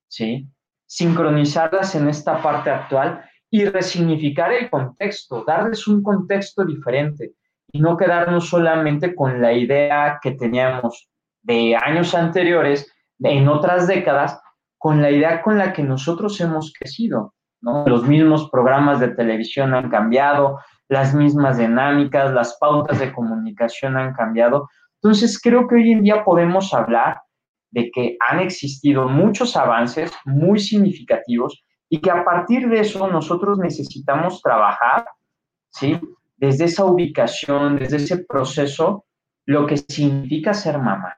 ¿sí? 0.09 0.49
Sincronizarlas 0.85 1.95
en 1.95 2.09
esta 2.09 2.41
parte 2.41 2.69
actual 2.69 3.23
y 3.49 3.65
resignificar 3.65 4.51
el 4.51 4.69
contexto, 4.69 5.43
darles 5.45 5.87
un 5.87 6.03
contexto 6.03 6.65
diferente 6.65 7.33
y 7.73 7.81
no 7.81 7.97
quedarnos 7.97 8.47
solamente 8.47 9.13
con 9.13 9.41
la 9.41 9.51
idea 9.51 10.19
que 10.21 10.31
teníamos 10.31 11.09
de 11.41 11.75
años 11.75 12.15
anteriores, 12.15 12.89
en 13.19 13.49
otras 13.49 13.87
décadas, 13.87 14.39
con 14.77 15.01
la 15.01 15.11
idea 15.11 15.41
con 15.41 15.57
la 15.57 15.73
que 15.73 15.83
nosotros 15.83 16.39
hemos 16.39 16.71
crecido. 16.71 17.33
¿no? 17.59 17.85
Los 17.85 18.07
mismos 18.07 18.49
programas 18.49 19.01
de 19.01 19.09
televisión 19.09 19.73
han 19.73 19.89
cambiado, 19.89 20.59
las 20.87 21.13
mismas 21.13 21.57
dinámicas, 21.57 22.33
las 22.33 22.57
pautas 22.59 22.99
de 22.99 23.11
comunicación 23.11 23.97
han 23.97 24.13
cambiado, 24.13 24.69
entonces, 25.03 25.39
creo 25.41 25.67
que 25.67 25.75
hoy 25.75 25.91
en 25.91 26.01
día 26.01 26.23
podemos 26.23 26.73
hablar 26.73 27.21
de 27.71 27.91
que 27.91 28.15
han 28.25 28.39
existido 28.39 29.09
muchos 29.09 29.57
avances 29.57 30.13
muy 30.23 30.59
significativos 30.59 31.61
y 31.89 31.99
que 31.99 32.09
a 32.09 32.23
partir 32.23 32.69
de 32.69 32.79
eso 32.79 33.05
nosotros 33.09 33.59
necesitamos 33.59 34.41
trabajar, 34.41 35.05
¿sí? 35.71 35.99
Desde 36.43 36.65
esa 36.65 36.83
ubicación, 36.83 37.79
desde 37.79 37.95
ese 37.95 38.17
proceso, 38.25 39.05
lo 39.45 39.65
que 39.65 39.77
significa 39.77 40.53
ser 40.53 40.77
mamá, 40.77 41.15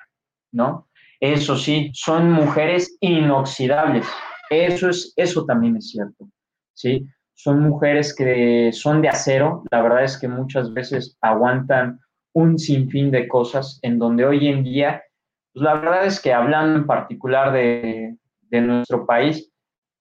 ¿no? 0.51 0.88
Eso 1.20 1.58
sí, 1.58 1.89
son 1.96 2.32
mujeres 2.32 2.96
inoxidables. 3.00 4.08
Eso 4.51 4.88
es, 4.88 5.13
eso 5.15 5.44
también 5.44 5.77
es 5.77 5.89
cierto, 5.89 6.29
¿sí? 6.75 7.08
Son 7.34 7.60
mujeres 7.60 8.15
que 8.15 8.70
son 8.72 9.01
de 9.01 9.10
acero. 9.10 9.63
La 9.72 9.82
verdad 9.82 10.03
es 10.03 10.15
que 10.20 10.27
muchas 10.27 10.72
veces 10.72 11.17
aguantan 11.22 12.00
un 12.36 12.60
sinfín 12.60 13.10
de 13.10 13.27
cosas 13.27 13.79
en 13.82 13.98
donde 13.98 14.27
hoy 14.27 14.48
en 14.48 14.63
día, 14.63 15.01
pues 15.51 15.63
la 15.63 15.74
verdad 15.74 16.05
es 16.05 16.22
que 16.22 16.34
hablando 16.34 16.77
en 16.77 16.86
particular 16.86 17.51
de, 17.51 18.15
de 18.41 18.62
nuestro 18.62 19.08
país, 19.08 19.51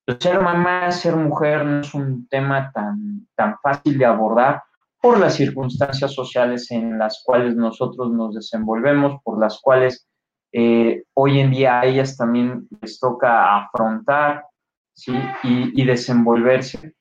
pues 0.05 0.19
ser 0.21 0.43
mamá, 0.43 0.91
ser 0.91 1.17
mujer 1.17 1.65
no 1.65 1.81
es 1.81 1.95
un 1.95 2.29
tema 2.29 2.71
tan, 2.75 3.27
tan 3.35 3.57
fácil 3.63 3.97
de 3.97 4.05
abordar 4.05 4.61
por 5.05 5.19
las 5.19 5.35
circunstancias 5.35 6.15
sociales 6.15 6.71
en 6.71 6.99
las 6.99 7.23
cuales 7.23 7.55
nosotros 7.57 8.11
nos 8.11 8.35
desenvolvemos, 8.35 9.21
por 9.23 9.39
las 9.39 9.61
cuales 9.61 10.09
eh, 10.51 11.03
hoy 11.13 11.41
en 11.41 11.51
día 11.51 11.79
a 11.79 11.85
ellas 11.85 12.17
también 12.17 12.67
les 12.81 12.99
toca 12.99 13.55
afrontar 13.55 14.47
¿sí? 14.95 15.13
y, 15.43 15.79
y 15.79 15.85
desenvolverse. 15.85 16.95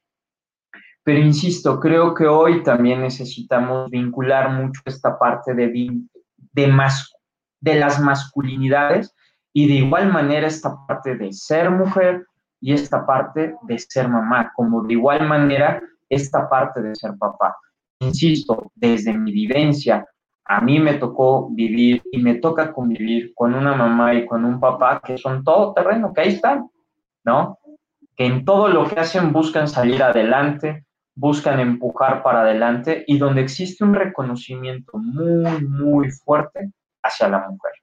Pero 1.02 1.20
insisto, 1.20 1.80
creo 1.80 2.14
que 2.14 2.28
hoy 2.28 2.62
también 2.62 3.00
necesitamos 3.00 3.90
vincular 3.90 4.52
mucho 4.52 4.82
esta 4.84 5.18
parte 5.18 5.54
de, 5.54 5.68
de, 6.52 6.78
de 7.62 7.76
las 7.76 8.02
masculinidades 8.02 9.16
y 9.54 9.66
de 9.66 9.76
igual 9.76 10.12
manera 10.12 10.48
esta 10.48 10.76
parte 10.86 11.16
de 11.16 11.32
ser 11.32 11.72
mujer 11.72 12.26
y 12.60 12.74
esta 12.74 13.06
parte 13.06 13.56
de 13.62 13.80
ser 13.80 14.10
mamá, 14.10 14.52
como 14.58 14.84
de 14.84 14.92
igual 14.92 15.26
manera 15.26 15.82
esta 16.10 16.50
parte 16.50 16.82
de 16.82 16.94
ser 16.96 17.14
papá. 17.18 17.56
Insisto, 18.04 18.72
desde 18.76 19.14
mi 19.14 19.32
vivencia, 19.32 20.06
a 20.46 20.62
mí 20.62 20.80
me 20.80 20.96
tocó 20.96 21.50
vivir 21.50 22.02
y 22.12 22.22
me 22.22 22.36
toca 22.36 22.74
convivir 22.74 23.34
con 23.34 23.54
una 23.54 23.74
mamá 23.74 24.14
y 24.14 24.26
con 24.26 24.44
un 24.44 24.60
papá 24.60 25.02
que 25.04 25.18
son 25.18 25.44
todo 25.44 25.74
terreno, 25.74 26.14
que 26.14 26.22
ahí 26.22 26.30
están, 26.30 26.70
¿no? 27.24 27.60
Que 28.16 28.26
en 28.26 28.44
todo 28.44 28.68
lo 28.68 28.88
que 28.88 29.00
hacen 29.00 29.32
buscan 29.32 29.68
salir 29.68 30.04
adelante, 30.04 30.86
buscan 31.16 31.60
empujar 31.60 32.24
para 32.24 32.42
adelante 32.42 33.04
y 33.08 33.18
donde 33.18 33.42
existe 33.42 33.84
un 33.84 33.94
reconocimiento 33.94 34.98
muy, 34.98 35.66
muy 35.66 36.12
fuerte 36.12 36.72
hacia 37.02 37.30
la 37.30 37.48
mujer, 37.48 37.74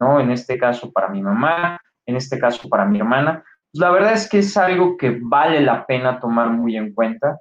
¿no? 0.00 0.20
En 0.20 0.30
este 0.30 0.58
caso 0.58 0.90
para 0.90 1.08
mi 1.08 1.22
mamá, 1.22 1.78
en 2.06 2.16
este 2.16 2.38
caso 2.38 2.68
para 2.68 2.86
mi 2.86 2.98
hermana. 2.98 3.44
Pues 3.72 3.80
la 3.80 3.90
verdad 3.90 4.14
es 4.14 4.28
que 4.28 4.38
es 4.38 4.56
algo 4.56 4.96
que 4.96 5.18
vale 5.20 5.60
la 5.60 5.86
pena 5.86 6.18
tomar 6.18 6.50
muy 6.50 6.76
en 6.76 6.94
cuenta 6.94 7.38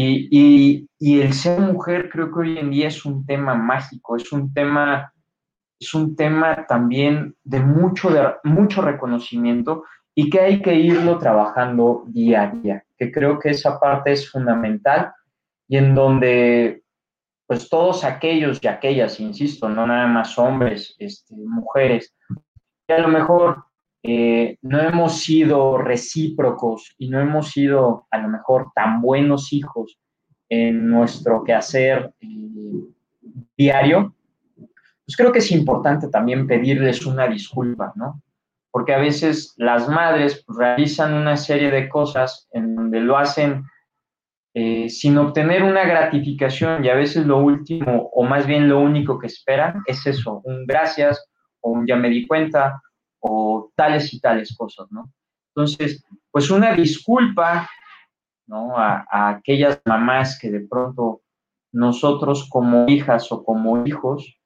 y, 0.00 1.20
el 1.20 1.32
ser 1.32 1.60
mujer 1.60 2.08
creo 2.10 2.32
que 2.32 2.40
hoy 2.40 2.58
en 2.58 2.70
día 2.70 2.88
es 2.88 3.04
un 3.04 3.26
tema 3.26 3.54
mágico, 3.54 4.16
es 4.16 4.30
un 4.32 4.52
tema 4.52 5.12
es 5.80 5.94
un 5.94 6.16
tema 6.16 6.66
también 6.66 7.36
de 7.44 7.60
mucho, 7.60 8.10
mucho 8.42 8.82
reconocimiento 8.82 9.84
y 10.12 10.28
que 10.28 10.40
hay 10.40 10.60
que 10.60 10.74
irlo 10.74 11.18
trabajando 11.18 12.02
día 12.08 12.42
a 12.42 12.50
día, 12.50 12.84
que 12.96 13.12
creo 13.12 13.38
que 13.38 13.50
esa 13.50 13.78
parte 13.78 14.10
es 14.10 14.28
fundamental 14.28 15.12
y 15.68 15.76
en 15.76 15.94
donde 15.94 16.82
pues 17.46 17.68
todos 17.68 18.04
aquellos 18.04 18.58
y 18.60 18.66
aquellas, 18.66 19.20
insisto, 19.20 19.68
no 19.68 19.86
nada 19.86 20.06
más 20.08 20.36
hombres, 20.36 20.96
este, 20.98 21.34
mujeres, 21.36 22.14
que 22.86 22.94
a 22.94 22.98
lo 22.98 23.08
mejor 23.08 23.64
eh, 24.10 24.56
no 24.62 24.80
hemos 24.80 25.20
sido 25.20 25.76
recíprocos 25.76 26.94
y 26.96 27.10
no 27.10 27.20
hemos 27.20 27.50
sido 27.50 28.06
a 28.10 28.16
lo 28.16 28.28
mejor 28.28 28.70
tan 28.74 29.02
buenos 29.02 29.52
hijos 29.52 29.98
en 30.48 30.88
nuestro 30.88 31.44
quehacer 31.44 32.14
eh, 32.22 32.86
diario, 33.54 34.14
pues 35.04 35.14
creo 35.14 35.30
que 35.30 35.40
es 35.40 35.52
importante 35.52 36.08
también 36.08 36.46
pedirles 36.46 37.04
una 37.04 37.28
disculpa, 37.28 37.92
¿no? 37.96 38.22
Porque 38.70 38.94
a 38.94 38.98
veces 38.98 39.52
las 39.58 39.90
madres 39.90 40.42
realizan 40.48 41.12
una 41.12 41.36
serie 41.36 41.70
de 41.70 41.90
cosas 41.90 42.48
en 42.52 42.76
donde 42.76 43.00
lo 43.00 43.18
hacen 43.18 43.62
eh, 44.54 44.88
sin 44.88 45.18
obtener 45.18 45.62
una 45.62 45.84
gratificación 45.84 46.82
y 46.82 46.88
a 46.88 46.94
veces 46.94 47.26
lo 47.26 47.40
último 47.40 48.08
o 48.14 48.24
más 48.24 48.46
bien 48.46 48.70
lo 48.70 48.80
único 48.80 49.18
que 49.18 49.26
esperan 49.26 49.82
es 49.84 50.06
eso, 50.06 50.40
un 50.44 50.64
gracias 50.64 51.22
o 51.60 51.72
un 51.72 51.86
ya 51.86 51.96
me 51.96 52.08
di 52.08 52.26
cuenta 52.26 52.80
o 53.20 53.70
tales 53.74 54.12
y 54.14 54.20
tales 54.20 54.56
cosas, 54.56 54.86
¿no? 54.90 55.12
Entonces, 55.54 56.04
pues 56.30 56.50
una 56.50 56.72
disculpa, 56.72 57.68
¿no? 58.46 58.76
A, 58.76 59.04
aquellas 59.10 59.80
mamás 59.84 60.38
que 60.38 60.50
de 60.50 60.60
pronto 60.60 61.22
nosotros 61.72 62.48
como 62.48 62.88
hijas 62.88 63.30
o 63.30 63.44
como 63.44 63.86
hijos 63.86 64.38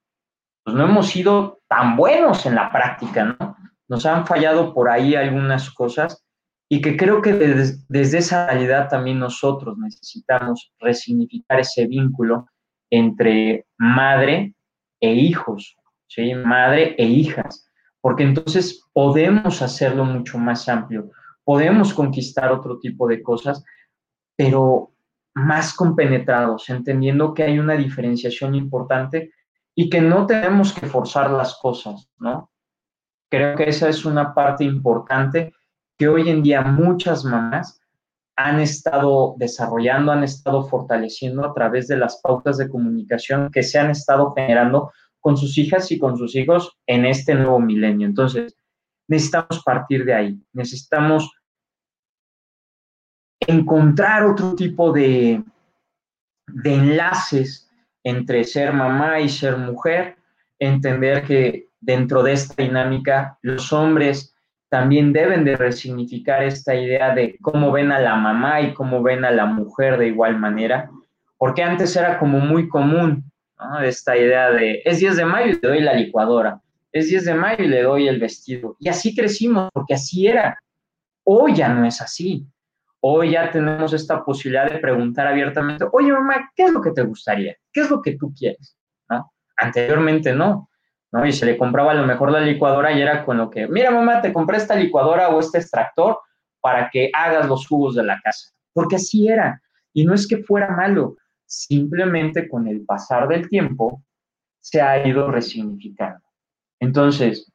pues 0.63 0.75
no 0.75 0.85
hemos 0.85 1.07
sido 1.07 1.61
tan 1.67 1.95
buenos 1.95 2.45
en 2.45 2.55
la 2.55 2.71
práctica, 2.71 3.37
¿no? 3.39 3.57
Nos 3.87 4.05
han 4.05 4.25
fallado 4.25 4.73
por 4.73 4.89
ahí 4.89 5.15
algunas 5.15 5.69
cosas 5.71 6.23
y 6.69 6.81
que 6.81 6.95
creo 6.95 7.21
que 7.21 7.33
desde, 7.33 8.17
esa 8.17 8.47
realidad 8.47 8.89
también 8.89 9.19
nosotros 9.19 9.77
necesitamos 9.77 10.73
resignificar 10.79 11.59
ese 11.59 11.85
vínculo 11.85 12.47
entre 12.89 13.65
madre 13.77 14.55
e 15.01 15.13
hijos, 15.13 15.75
¿sí? 16.07 16.33
Madre 16.33 16.95
e 16.97 17.05
hijas, 17.05 17.69
porque 18.03 18.23
entonces 18.23 18.85
podemos 18.91 19.61
hacerlo 19.61 20.03
mucho 20.03 20.37
más 20.37 20.67
amplio, 20.67 21.09
podemos 21.45 21.93
conquistar 21.93 22.51
otro 22.51 22.77
tipo 22.77 23.07
de 23.07 23.23
cosas, 23.23 23.63
pero 24.35 24.91
más 25.33 25.73
compenetrados, 25.73 26.69
entendiendo 26.69 27.33
que 27.33 27.43
hay 27.43 27.59
una 27.59 27.75
diferenciación 27.75 28.55
importante 28.55 29.31
y 29.73 29.89
que 29.89 30.01
no 30.01 30.25
tenemos 30.27 30.73
que 30.73 30.85
forzar 30.85 31.31
las 31.31 31.55
cosas, 31.55 32.11
¿no? 32.19 32.51
Creo 33.31 33.55
que 33.55 33.69
esa 33.69 33.87
es 33.87 34.03
una 34.03 34.33
parte 34.33 34.65
importante 34.65 35.53
que 35.97 36.09
hoy 36.09 36.29
en 36.29 36.43
día 36.43 36.61
muchas 36.61 37.23
mamás 37.23 37.81
han 38.35 38.59
estado 38.59 39.35
desarrollando, 39.37 40.11
han 40.11 40.25
estado 40.25 40.67
fortaleciendo 40.67 41.45
a 41.45 41.53
través 41.53 41.87
de 41.87 41.95
las 41.95 42.19
pautas 42.21 42.57
de 42.57 42.69
comunicación 42.69 43.49
que 43.49 43.63
se 43.63 43.79
han 43.79 43.91
estado 43.91 44.33
generando 44.33 44.91
con 45.23 45.37
sus 45.37 45.57
hijas 45.57 45.89
y 45.89 45.97
con 45.97 46.17
sus 46.17 46.35
hijos 46.35 46.77
en 46.85 47.05
este 47.05 47.33
nuevo 47.33 47.57
milenio. 47.57 48.05
Entonces, 48.05 48.57
necesitamos 49.07 49.63
partir 49.63 50.03
de 50.03 50.13
ahí, 50.13 50.37
necesitamos 50.51 51.31
encontrar 53.39 54.25
otro 54.25 54.53
tipo 54.53 54.91
de, 54.91 55.41
de 56.47 56.73
enlaces 56.73 57.69
entre 58.03 58.43
ser 58.43 58.73
mamá 58.73 59.21
y 59.21 59.29
ser 59.29 59.57
mujer, 59.57 60.17
entender 60.59 61.23
que 61.23 61.69
dentro 61.79 62.21
de 62.21 62.33
esta 62.33 62.61
dinámica 62.61 63.37
los 63.41 63.71
hombres 63.71 64.35
también 64.67 65.13
deben 65.13 65.45
de 65.45 65.55
resignificar 65.55 66.43
esta 66.43 66.75
idea 66.75 67.15
de 67.15 67.37
cómo 67.39 67.71
ven 67.71 67.93
a 67.93 67.99
la 67.99 68.15
mamá 68.15 68.59
y 68.59 68.73
cómo 68.73 69.01
ven 69.01 69.23
a 69.23 69.31
la 69.31 69.45
mujer 69.45 69.97
de 69.97 70.07
igual 70.07 70.37
manera, 70.37 70.91
porque 71.37 71.63
antes 71.63 71.95
era 71.95 72.19
como 72.19 72.39
muy 72.39 72.67
común 72.67 73.31
esta 73.83 74.17
idea 74.17 74.51
de 74.51 74.81
es 74.85 74.99
10 74.99 75.17
de 75.17 75.25
mayo 75.25 75.47
y 75.47 75.53
le 75.53 75.67
doy 75.67 75.79
la 75.81 75.93
licuadora, 75.93 76.61
es 76.91 77.09
10 77.09 77.25
de 77.25 77.33
mayo 77.33 77.63
y 77.63 77.67
le 77.67 77.83
doy 77.83 78.07
el 78.07 78.19
vestido, 78.19 78.75
y 78.79 78.89
así 78.89 79.15
crecimos, 79.15 79.69
porque 79.73 79.93
así 79.95 80.27
era. 80.27 80.59
Hoy 81.25 81.55
ya 81.55 81.69
no 81.69 81.85
es 81.85 82.01
así. 82.01 82.45
Hoy 82.99 83.31
ya 83.31 83.51
tenemos 83.51 83.91
esta 83.93 84.23
posibilidad 84.23 84.69
de 84.69 84.79
preguntar 84.79 85.27
abiertamente, 85.27 85.85
oye 85.91 86.11
mamá, 86.11 86.51
¿qué 86.55 86.63
es 86.63 86.71
lo 86.71 86.81
que 86.81 86.91
te 86.91 87.01
gustaría? 87.01 87.55
¿Qué 87.71 87.81
es 87.81 87.89
lo 87.89 88.01
que 88.01 88.15
tú 88.17 88.33
quieres? 88.33 88.77
Anteriormente 89.57 90.33
no, 90.33 90.69
¿no? 91.11 91.25
Y 91.25 91.31
se 91.31 91.45
le 91.45 91.57
compraba 91.57 91.91
a 91.91 91.95
lo 91.95 92.07
mejor 92.07 92.31
la 92.31 92.39
licuadora 92.39 92.91
y 92.91 93.01
era 93.01 93.23
con 93.23 93.37
lo 93.37 93.49
que, 93.49 93.67
mira 93.67 93.91
mamá, 93.91 94.21
te 94.21 94.33
compré 94.33 94.57
esta 94.57 94.75
licuadora 94.75 95.29
o 95.29 95.39
este 95.39 95.59
extractor 95.59 96.17
para 96.59 96.89
que 96.89 97.11
hagas 97.13 97.47
los 97.47 97.67
jugos 97.67 97.95
de 97.95 98.03
la 98.03 98.19
casa, 98.21 98.51
porque 98.73 98.95
así 98.95 99.27
era. 99.27 99.61
Y 99.93 100.05
no 100.05 100.13
es 100.13 100.27
que 100.27 100.37
fuera 100.37 100.69
malo, 100.69 101.17
simplemente 101.53 102.49
con 102.49 102.67
el 102.67 102.83
pasar 102.83 103.27
del 103.27 103.47
tiempo 103.47 104.03
se 104.59 104.81
ha 104.81 105.05
ido 105.07 105.29
resignificando. 105.29 106.21
Entonces, 106.79 107.51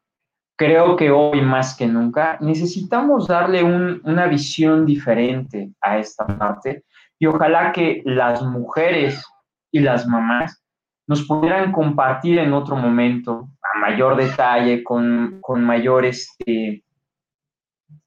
creo 0.56 0.94
que 0.96 1.10
hoy 1.10 1.40
más 1.40 1.76
que 1.76 1.86
nunca 1.86 2.38
necesitamos 2.40 3.26
darle 3.26 3.62
una 3.64 4.26
visión 4.26 4.86
diferente 4.86 5.72
a 5.80 5.98
esta 5.98 6.26
parte 6.26 6.84
y 7.18 7.26
ojalá 7.26 7.72
que 7.72 8.02
las 8.04 8.42
mujeres 8.42 9.24
y 9.72 9.80
las 9.80 10.06
mamás 10.06 10.62
nos 11.08 11.26
pudieran 11.26 11.72
compartir 11.72 12.38
en 12.38 12.52
otro 12.52 12.76
momento 12.76 13.48
a 13.62 13.78
mayor 13.78 14.16
detalle, 14.16 14.84
con, 14.84 15.38
con 15.40 15.64
mayor, 15.64 16.04
este, 16.04 16.84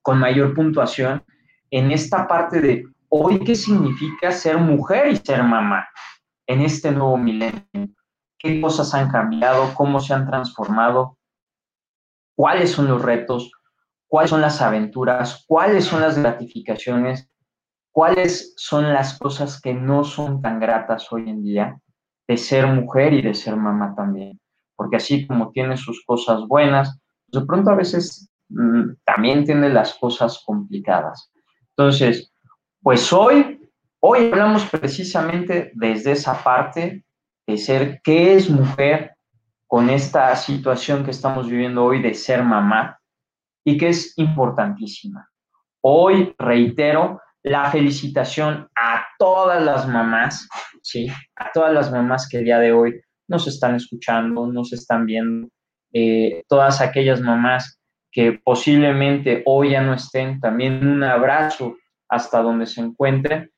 con 0.01 0.19
mayor 0.19 0.53
puntuación, 0.53 1.23
en 1.69 1.91
esta 1.91 2.27
parte 2.27 2.61
de 2.61 2.85
hoy 3.11 3.39
qué 3.39 3.55
significa 3.55 4.31
ser 4.31 4.57
mujer 4.57 5.09
y 5.09 5.17
ser 5.17 5.43
mamá 5.43 5.87
en 6.47 6.61
este 6.61 6.91
nuevo 6.91 7.17
milenio. 7.17 7.61
¿Qué 8.39 8.59
cosas 8.59 8.93
han 8.95 9.11
cambiado? 9.11 9.73
¿Cómo 9.75 9.99
se 9.99 10.13
han 10.13 10.25
transformado? 10.25 11.17
cuáles 12.41 12.71
son 12.71 12.87
los 12.87 13.01
retos, 13.01 13.51
cuáles 14.07 14.31
son 14.31 14.41
las 14.41 14.63
aventuras, 14.63 15.45
cuáles 15.47 15.85
son 15.85 16.01
las 16.01 16.17
gratificaciones, 16.17 17.29
cuáles 17.91 18.55
son 18.57 18.91
las 18.91 19.19
cosas 19.19 19.61
que 19.61 19.75
no 19.75 20.03
son 20.03 20.41
tan 20.41 20.59
gratas 20.59 21.11
hoy 21.11 21.29
en 21.29 21.43
día 21.43 21.79
de 22.27 22.37
ser 22.37 22.65
mujer 22.65 23.13
y 23.13 23.21
de 23.21 23.35
ser 23.35 23.55
mamá 23.55 23.93
también. 23.95 24.39
Porque 24.75 24.95
así 24.95 25.27
como 25.27 25.51
tiene 25.51 25.77
sus 25.77 26.03
cosas 26.03 26.47
buenas, 26.47 26.99
de 27.27 27.41
pronto 27.41 27.69
a 27.69 27.75
veces 27.75 28.27
mm, 28.49 28.93
también 29.05 29.45
tiene 29.45 29.69
las 29.69 29.93
cosas 29.93 30.41
complicadas. 30.43 31.31
Entonces, 31.77 32.30
pues 32.81 33.13
hoy, 33.13 33.69
hoy 33.99 34.31
hablamos 34.31 34.65
precisamente 34.65 35.71
desde 35.75 36.11
esa 36.11 36.43
parte 36.43 37.03
de 37.47 37.57
ser 37.57 38.01
qué 38.03 38.35
es 38.35 38.49
mujer, 38.49 39.15
con 39.71 39.89
esta 39.89 40.35
situación 40.35 41.05
que 41.05 41.11
estamos 41.11 41.49
viviendo 41.49 41.85
hoy 41.85 42.01
de 42.01 42.13
ser 42.13 42.43
mamá 42.43 42.99
y 43.63 43.77
que 43.77 43.87
es 43.87 44.17
importantísima. 44.17 45.29
Hoy 45.79 46.35
reitero 46.37 47.21
la 47.41 47.71
felicitación 47.71 48.67
a 48.75 49.05
todas 49.17 49.63
las 49.63 49.87
mamás, 49.87 50.45
¿sí? 50.81 51.07
A 51.37 51.53
todas 51.53 51.73
las 51.73 51.89
mamás 51.89 52.27
que 52.27 52.39
el 52.39 52.43
día 52.43 52.59
de 52.59 52.73
hoy 52.73 52.99
nos 53.29 53.47
están 53.47 53.75
escuchando, 53.75 54.45
nos 54.45 54.73
están 54.73 55.05
viendo, 55.05 55.47
eh, 55.93 56.43
todas 56.49 56.81
aquellas 56.81 57.21
mamás 57.21 57.79
que 58.11 58.41
posiblemente 58.43 59.41
hoy 59.45 59.71
ya 59.71 59.81
no 59.81 59.93
estén, 59.93 60.41
también 60.41 60.85
un 60.85 61.01
abrazo 61.01 61.77
hasta 62.11 62.41
donde 62.41 62.67
se 62.67 62.81
encuentren. 62.81 63.51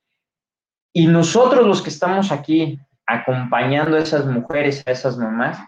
Y 0.94 1.08
nosotros 1.08 1.66
los 1.66 1.82
que 1.82 1.90
estamos 1.90 2.32
aquí 2.32 2.80
acompañando 3.06 3.98
a 3.98 4.00
esas 4.00 4.26
mujeres, 4.26 4.84
a 4.86 4.92
esas 4.92 5.18
mamás, 5.18 5.60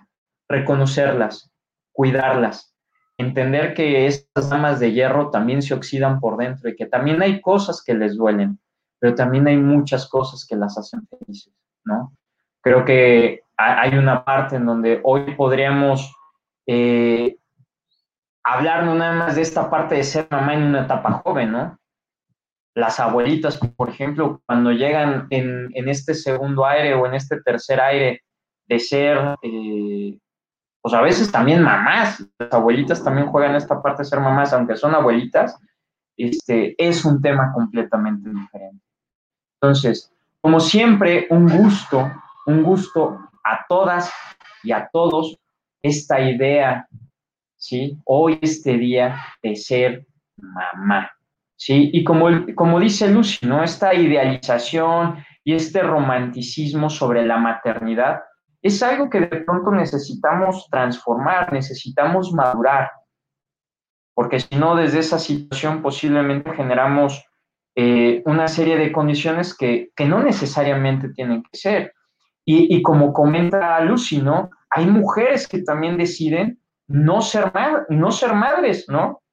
reconocerlas, 0.48 1.52
cuidarlas, 1.92 2.76
entender 3.18 3.74
que 3.74 4.06
estas 4.06 4.50
damas 4.50 4.80
de 4.80 4.94
hierro 4.94 5.32
también 5.32 5.64
se 5.64 5.74
oxidan 5.74 6.20
por 6.20 6.38
dentro 6.38 6.70
y 6.70 6.76
que 6.76 6.86
también 6.86 7.22
hay 7.24 7.42
cosas 7.42 7.84
que 7.84 7.96
les 7.96 8.16
duelen, 8.16 8.60
pero 9.00 9.16
también 9.16 9.48
hay 9.48 9.58
muchas 9.58 10.08
cosas 10.08 10.46
que 10.48 10.56
las 10.56 10.78
hacen 10.78 11.08
felices, 11.08 11.54
¿no? 11.84 12.14
Creo 12.62 12.86
que 12.86 13.42
hay 13.58 13.98
una 13.98 14.24
parte 14.24 14.58
en 14.58 14.66
donde 14.66 15.00
hoy 15.04 15.34
podríamos 15.36 16.16
eh, 16.68 17.38
hablar 18.44 18.86
nada 18.86 19.14
más 19.14 19.36
de 19.36 19.42
esta 19.42 19.70
parte 19.72 19.96
de 19.96 20.04
ser 20.04 20.28
mamá 20.30 20.54
en 20.54 20.64
una 20.64 20.84
etapa 20.84 21.24
joven, 21.24 21.52
¿no? 21.52 21.80
Las 22.76 23.00
abuelitas, 23.00 23.58
por 23.58 23.90
ejemplo, 23.90 24.42
cuando 24.46 24.72
llegan 24.72 25.28
en, 25.30 25.72
este 25.90 26.14
segundo 26.14 26.66
aire 26.66 26.94
o 26.94 27.06
en 27.06 27.16
este 27.16 27.42
tercer 27.42 27.80
aire 27.80 28.22
de 28.68 28.80
ser 28.80 29.36
eh, 29.42 30.20
pues 30.86 30.94
a 30.94 31.02
veces 31.02 31.32
también 31.32 31.64
mamás, 31.64 32.24
las 32.38 32.54
abuelitas 32.54 33.04
también 33.04 33.26
juegan 33.26 33.56
esta 33.56 33.82
parte 33.82 34.04
de 34.04 34.08
ser 34.08 34.20
mamás, 34.20 34.54
aunque 34.54 34.76
son 34.76 34.94
abuelitas, 34.94 35.60
este, 36.16 36.76
es 36.78 37.04
un 37.04 37.20
tema 37.24 37.52
completamente 37.54 38.30
diferente. 38.30 38.86
Entonces, 39.60 40.14
como 40.42 40.60
siempre, 40.60 41.26
un 41.32 41.50
gusto, 41.50 42.12
un 42.46 42.62
gusto 42.62 43.18
a 43.44 43.66
todas 43.68 44.14
y 44.62 44.74
a 44.74 44.88
todos 44.94 45.36
esta 45.82 46.22
idea, 46.22 46.88
¿sí? 47.58 47.98
Hoy, 48.06 48.38
este 48.44 48.78
día 48.78 49.18
de 49.42 49.56
ser 49.56 50.06
mamá, 50.38 51.10
¿sí? 51.56 51.90
Y 51.94 52.04
como, 52.04 52.28
como 52.56 52.80
dice 52.80 53.10
Lucy, 53.10 53.46
¿no? 53.46 53.64
Esta 53.64 53.94
idealización 53.94 55.24
y 55.44 55.54
este 55.54 55.82
romanticismo 55.82 56.90
sobre 56.90 57.26
la 57.26 57.38
maternidad 57.38 58.22
es 58.62 58.82
algo 58.82 59.10
que 59.10 59.20
de 59.20 59.28
pronto 59.28 59.72
necesitamos 59.72 60.68
transformar, 60.72 61.54
necesitamos 61.54 62.34
madurar, 62.34 62.90
porque 64.16 64.40
si 64.40 64.56
no, 64.56 64.76
desde 64.76 65.00
esa 65.00 65.20
situación 65.20 65.82
posiblemente 65.82 66.52
generamos 66.54 67.24
eh, 67.76 68.24
una 68.26 68.48
serie 68.48 68.78
de 68.78 68.92
condiciones 68.94 69.56
que, 69.56 69.92
no 70.08 70.24
necesariamente 70.24 71.10
tienen 71.10 71.44
que 71.44 71.58
ser. 71.58 71.94
Y, 72.48 72.82
como 72.84 73.12
comenta 73.12 73.80
Lucy, 73.82 74.22
¿no? 74.22 74.52
Hay 74.70 74.86
mujeres 74.86 75.48
que 75.48 75.64
también 75.64 75.98
deciden 75.98 76.60
no 76.88 77.22
ser, 77.22 77.52
no 77.90 78.12
ser 78.12 78.34
madres, 78.34 78.86
¿no? 78.88 79.24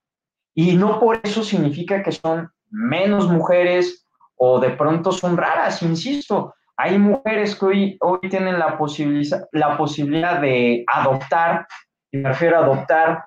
Y 0.55 0.75
no 0.75 1.01
por 1.01 1.21
eso 1.23 1.43
significa 1.43 2.03
que 2.03 2.13
son 2.13 2.51
menos 2.71 3.29
mujeres 3.29 4.07
o 4.37 4.59
de 4.61 4.71
pronto 4.71 5.13
son 5.13 5.37
raras, 5.37 5.83
insisto. 5.83 6.55
Hay 6.77 6.99
mujeres 6.99 7.55
que 7.55 7.97
hoy, 8.01 8.21
tienen 8.29 8.59
la, 8.59 8.77
posibilidad, 8.77 9.47
la 9.53 9.77
posibilidad 9.77 10.41
de 10.41 10.85
adoptar, 10.87 11.67
y 12.11 12.19
me 12.19 12.31
refiero 12.31 12.57
a 12.57 12.65
adoptar 12.65 13.25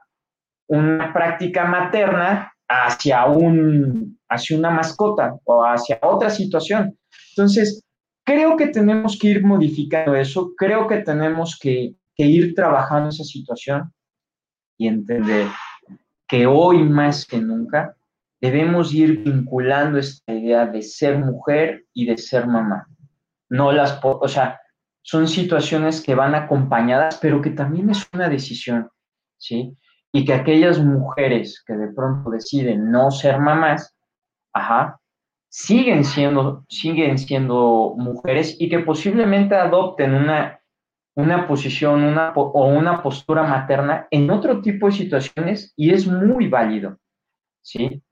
una 0.68 1.14
práctica 1.14 1.66
materna 1.66 2.52
hacia, 2.68 3.26
un, 3.26 4.20
hacia 4.28 4.58
una 4.58 4.72
mascota 4.72 5.36
o 5.46 5.64
hacia 5.64 6.00
otra 6.02 6.30
situación. 6.30 6.98
Entonces, 7.30 7.84
creo 8.26 8.58
que 8.58 8.68
tenemos 8.68 9.18
que 9.18 9.28
ir 9.28 9.46
modificando 9.46 10.16
eso, 10.16 10.52
creo 10.58 10.88
que 10.88 10.98
tenemos 10.98 11.58
que, 11.58 11.94
que 12.16 12.26
ir 12.26 12.56
trabajando 12.56 13.10
esa 13.10 13.24
situación 13.24 13.94
y 14.78 14.88
entender 14.88 15.48
que 16.28 16.48
hoy 16.48 16.84
más 16.84 17.26
que 17.26 17.40
nunca 17.40 17.96
debemos 18.42 18.94
ir 18.94 19.24
vinculando 19.24 19.98
esta 19.98 20.34
idea 20.34 20.66
de 20.66 20.82
ser 20.82 21.18
mujer 21.20 21.86
y 21.94 22.06
de 22.06 22.18
ser 22.18 22.48
mamá. 22.48 22.88
No 23.50 23.72
las, 23.72 24.00
o 24.04 24.28
sea, 24.28 24.60
son 25.02 25.28
situaciones 25.28 26.02
que 26.02 26.16
van 26.16 26.36
acompañadas, 26.36 27.20
pero 27.22 27.42
que 27.42 27.52
también 27.52 27.90
es 27.90 28.08
una 28.14 28.28
decisión, 28.28 28.90
¿sí? 29.38 29.78
Y 30.12 30.26
que 30.26 30.34
aquellas 30.34 30.80
mujeres 30.80 31.64
que 31.66 31.74
de 31.74 31.88
pronto 31.94 32.32
deciden 32.32 32.92
no 32.92 33.12
ser 33.12 33.40
mamás, 33.40 33.96
ajá, 34.54 35.00
siguen 35.50 36.04
siendo, 36.04 36.66
siguen 36.68 37.18
siendo 37.18 37.94
mujeres 37.98 38.58
y 38.60 38.68
que 38.68 38.80
posiblemente 38.80 39.56
adopten 39.56 40.14
una 40.14 40.60
una 41.16 41.48
posición 41.48 42.18
o 42.36 42.68
una 42.68 43.02
postura 43.02 43.44
materna 43.44 44.08
en 44.12 44.30
otro 44.30 44.62
tipo 44.62 44.88
de 44.88 44.94
situaciones 44.94 45.74
y 45.76 45.92
es 45.92 46.06
muy 46.08 46.48
válido, 46.48 46.98
¿sí? 47.62 48.04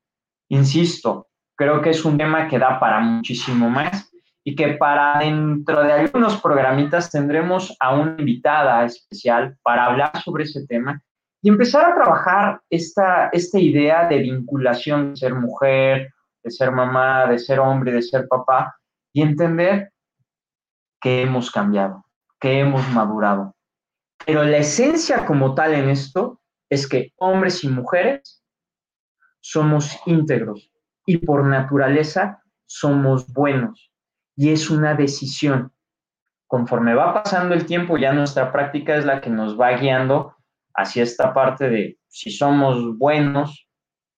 Insisto, 0.50 1.28
creo 1.56 1.82
que 1.82 1.90
es 1.90 2.06
un 2.06 2.18
tema 2.18 2.48
que 2.48 2.60
da 2.60 2.80
para 2.80 3.00
muchísimo 3.02 3.70
más 3.70 4.10
y 4.44 4.56
que 4.56 4.74
para 4.74 5.20
dentro 5.20 5.84
de 5.84 5.94
algunos 5.94 6.42
programitas 6.42 7.10
tendremos 7.10 7.76
a 7.80 7.94
una 7.94 8.16
invitada 8.18 8.86
especial 8.86 9.58
para 9.62 9.86
hablar 9.86 10.22
sobre 10.22 10.44
ese 10.44 10.66
tema 10.66 11.02
y 11.42 11.50
empezar 11.50 11.92
a 11.92 11.96
trabajar 11.96 12.62
esta, 12.70 13.30
esta 13.34 13.60
idea 13.60 14.08
de 14.08 14.20
vinculación 14.20 15.12
de 15.12 15.18
ser 15.18 15.36
mujer, 15.36 16.14
de 16.42 16.52
ser 16.52 16.72
mamá, 16.72 17.28
de 17.28 17.38
ser 17.38 17.60
hombre, 17.60 17.92
de 17.92 18.02
ser 18.02 18.28
papá 18.30 18.78
y 19.14 19.22
entender 19.22 19.92
que 21.02 21.22
hemos 21.22 21.52
cambiado, 21.52 22.06
que 22.44 22.60
hemos 22.60 22.86
madurado. 22.90 23.56
Pero 24.26 24.44
la 24.44 24.58
esencia 24.58 25.26
como 25.26 25.56
tal 25.56 25.74
en 25.74 25.88
esto 25.88 26.42
es 26.70 26.90
que 26.90 27.14
hombres 27.16 27.64
y 27.64 27.70
mujeres 27.70 28.44
somos 29.40 29.98
íntegros 30.06 30.70
y 31.06 31.20
por 31.20 31.46
naturaleza 31.46 32.44
somos 32.66 33.32
buenos. 33.32 33.90
Y 34.36 34.50
es 34.50 34.70
una 34.70 34.94
decisión. 34.94 35.72
Conforme 36.46 36.94
va 36.94 37.14
pasando 37.14 37.56
el 37.56 37.66
tiempo, 37.66 37.98
ya 37.98 38.12
nuestra 38.12 38.52
práctica 38.52 38.98
es 38.98 39.06
la 39.06 39.22
que 39.22 39.30
nos 39.30 39.58
va 39.58 39.78
guiando 39.78 40.36
hacia 40.76 41.04
esta 41.04 41.34
parte 41.34 41.70
de 41.70 41.98
si 42.10 42.30
somos 42.30 42.98
buenos, 42.98 43.70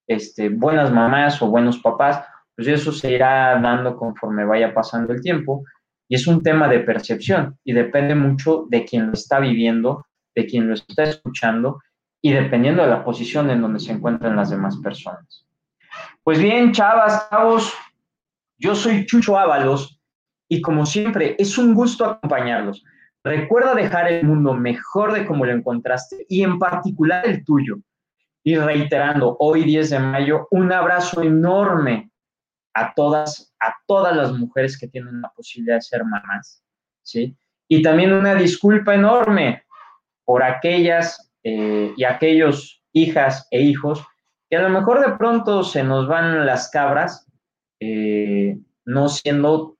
este, 0.08 0.48
buenas 0.48 0.90
mamás 0.90 1.40
o 1.42 1.46
buenos 1.46 1.78
papás, 1.78 2.26
pues 2.56 2.66
eso 2.66 2.90
se 2.90 3.12
irá 3.12 3.60
dando 3.60 3.96
conforme 3.96 4.44
vaya 4.44 4.74
pasando 4.74 5.12
el 5.12 5.20
tiempo 5.20 5.62
y 6.08 6.14
es 6.14 6.26
un 6.26 6.42
tema 6.42 6.68
de 6.68 6.80
percepción 6.80 7.58
y 7.64 7.72
depende 7.72 8.14
mucho 8.14 8.66
de 8.68 8.84
quien 8.84 9.06
lo 9.06 9.12
está 9.12 9.40
viviendo, 9.40 10.06
de 10.34 10.46
quien 10.46 10.68
lo 10.68 10.74
está 10.74 11.04
escuchando 11.04 11.80
y 12.22 12.32
dependiendo 12.32 12.82
de 12.82 12.90
la 12.90 13.04
posición 13.04 13.50
en 13.50 13.60
donde 13.60 13.80
se 13.80 13.92
encuentran 13.92 14.36
las 14.36 14.50
demás 14.50 14.76
personas. 14.78 15.46
Pues 16.22 16.38
bien, 16.38 16.72
chavas, 16.72 17.28
chavos, 17.30 17.72
yo 18.58 18.74
soy 18.74 19.06
Chucho 19.06 19.38
Ábalos 19.38 20.00
y 20.48 20.60
como 20.60 20.86
siempre 20.86 21.36
es 21.38 21.58
un 21.58 21.74
gusto 21.74 22.04
acompañarlos. 22.04 22.84
Recuerda 23.24 23.74
dejar 23.74 24.10
el 24.10 24.24
mundo 24.24 24.54
mejor 24.54 25.12
de 25.12 25.26
como 25.26 25.44
lo 25.44 25.52
encontraste 25.52 26.26
y 26.28 26.42
en 26.42 26.58
particular 26.58 27.26
el 27.26 27.44
tuyo. 27.44 27.76
Y 28.44 28.56
reiterando, 28.56 29.36
hoy 29.40 29.64
10 29.64 29.90
de 29.90 29.98
mayo, 29.98 30.46
un 30.52 30.72
abrazo 30.72 31.22
enorme 31.22 32.10
a 32.76 32.92
todas, 32.94 33.54
a 33.58 33.74
todas 33.86 34.14
las 34.14 34.32
mujeres 34.32 34.78
que 34.78 34.86
tienen 34.86 35.22
la 35.22 35.30
posibilidad 35.30 35.76
de 35.76 35.80
ser 35.80 36.04
mamás, 36.04 36.62
¿sí? 37.02 37.34
Y 37.68 37.80
también 37.80 38.12
una 38.12 38.34
disculpa 38.34 38.94
enorme 38.94 39.64
por 40.26 40.42
aquellas 40.42 41.32
eh, 41.42 41.94
y 41.96 42.04
aquellos 42.04 42.84
hijas 42.92 43.48
e 43.50 43.62
hijos 43.62 44.04
que 44.50 44.56
a 44.56 44.62
lo 44.62 44.68
mejor 44.68 45.00
de 45.00 45.16
pronto 45.16 45.64
se 45.64 45.82
nos 45.82 46.06
van 46.06 46.44
las 46.44 46.70
cabras, 46.70 47.26
eh, 47.80 48.58
no 48.84 49.08
siendo 49.08 49.78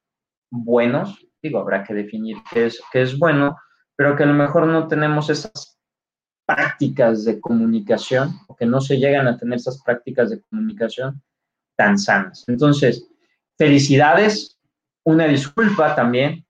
buenos, 0.50 1.26
digo, 1.42 1.60
habrá 1.60 1.84
que 1.84 1.92
definir 1.92 2.38
qué 2.50 2.66
es, 2.66 2.82
qué 2.92 3.02
es 3.02 3.18
bueno, 3.18 3.58
pero 3.94 4.16
que 4.16 4.22
a 4.22 4.26
lo 4.26 4.34
mejor 4.34 4.66
no 4.66 4.88
tenemos 4.88 5.28
esas 5.28 5.78
prácticas 6.46 7.26
de 7.26 7.40
comunicación, 7.40 8.30
o 8.48 8.56
que 8.56 8.64
no 8.64 8.80
se 8.80 8.96
llegan 8.96 9.28
a 9.28 9.36
tener 9.36 9.56
esas 9.56 9.82
prácticas 9.82 10.30
de 10.30 10.40
comunicación 10.40 11.22
tan 11.76 11.98
sanas. 11.98 12.44
Entonces, 12.46 13.06
felicidades, 13.58 14.58
una 15.04 15.26
disculpa 15.26 15.94
también. 15.94 16.44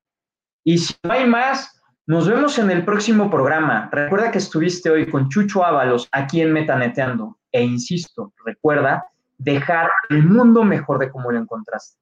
Y 0.65 0.79
si 0.79 0.95
no 1.03 1.13
hay 1.13 1.27
más, 1.27 1.81
nos 2.07 2.29
vemos 2.29 2.59
en 2.59 2.71
el 2.71 2.85
próximo 2.85 3.31
programa. 3.31 3.89
Recuerda 3.93 4.31
que 4.31 4.39
estuviste 4.39 4.91
hoy 4.91 5.11
con 5.11 5.29
Chucho 5.29 5.65
Ábalos 5.65 6.09
aquí 6.13 6.41
en 6.41 6.53
Metaneteando. 6.53 7.39
E 7.53 7.63
insisto, 7.63 8.33
recuerda 8.45 9.05
dejar 9.39 9.91
el 10.09 10.23
mundo 10.25 10.65
mejor 10.65 10.99
de 10.99 11.11
como 11.11 11.31
lo 11.31 11.39
encontraste. 11.39 11.99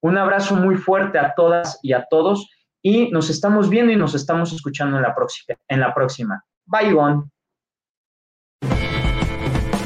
Un 0.00 0.18
abrazo 0.18 0.56
muy 0.56 0.76
fuerte 0.76 1.18
a 1.18 1.34
todas 1.34 1.78
y 1.82 1.92
a 1.92 2.06
todos 2.08 2.50
y 2.82 3.10
nos 3.10 3.30
estamos 3.30 3.68
viendo 3.68 3.92
y 3.92 3.96
nos 3.96 4.14
estamos 4.14 4.52
escuchando 4.52 4.96
en 4.96 5.02
la 5.02 5.14
próxima. 5.14 5.58
En 5.68 5.80
la 5.80 5.94
próxima. 5.94 6.44
Bye, 6.66 6.94
on. 6.94 7.30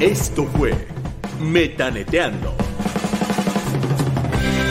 Esto 0.00 0.44
fue 0.44 0.74
Metaneteando 1.40 2.69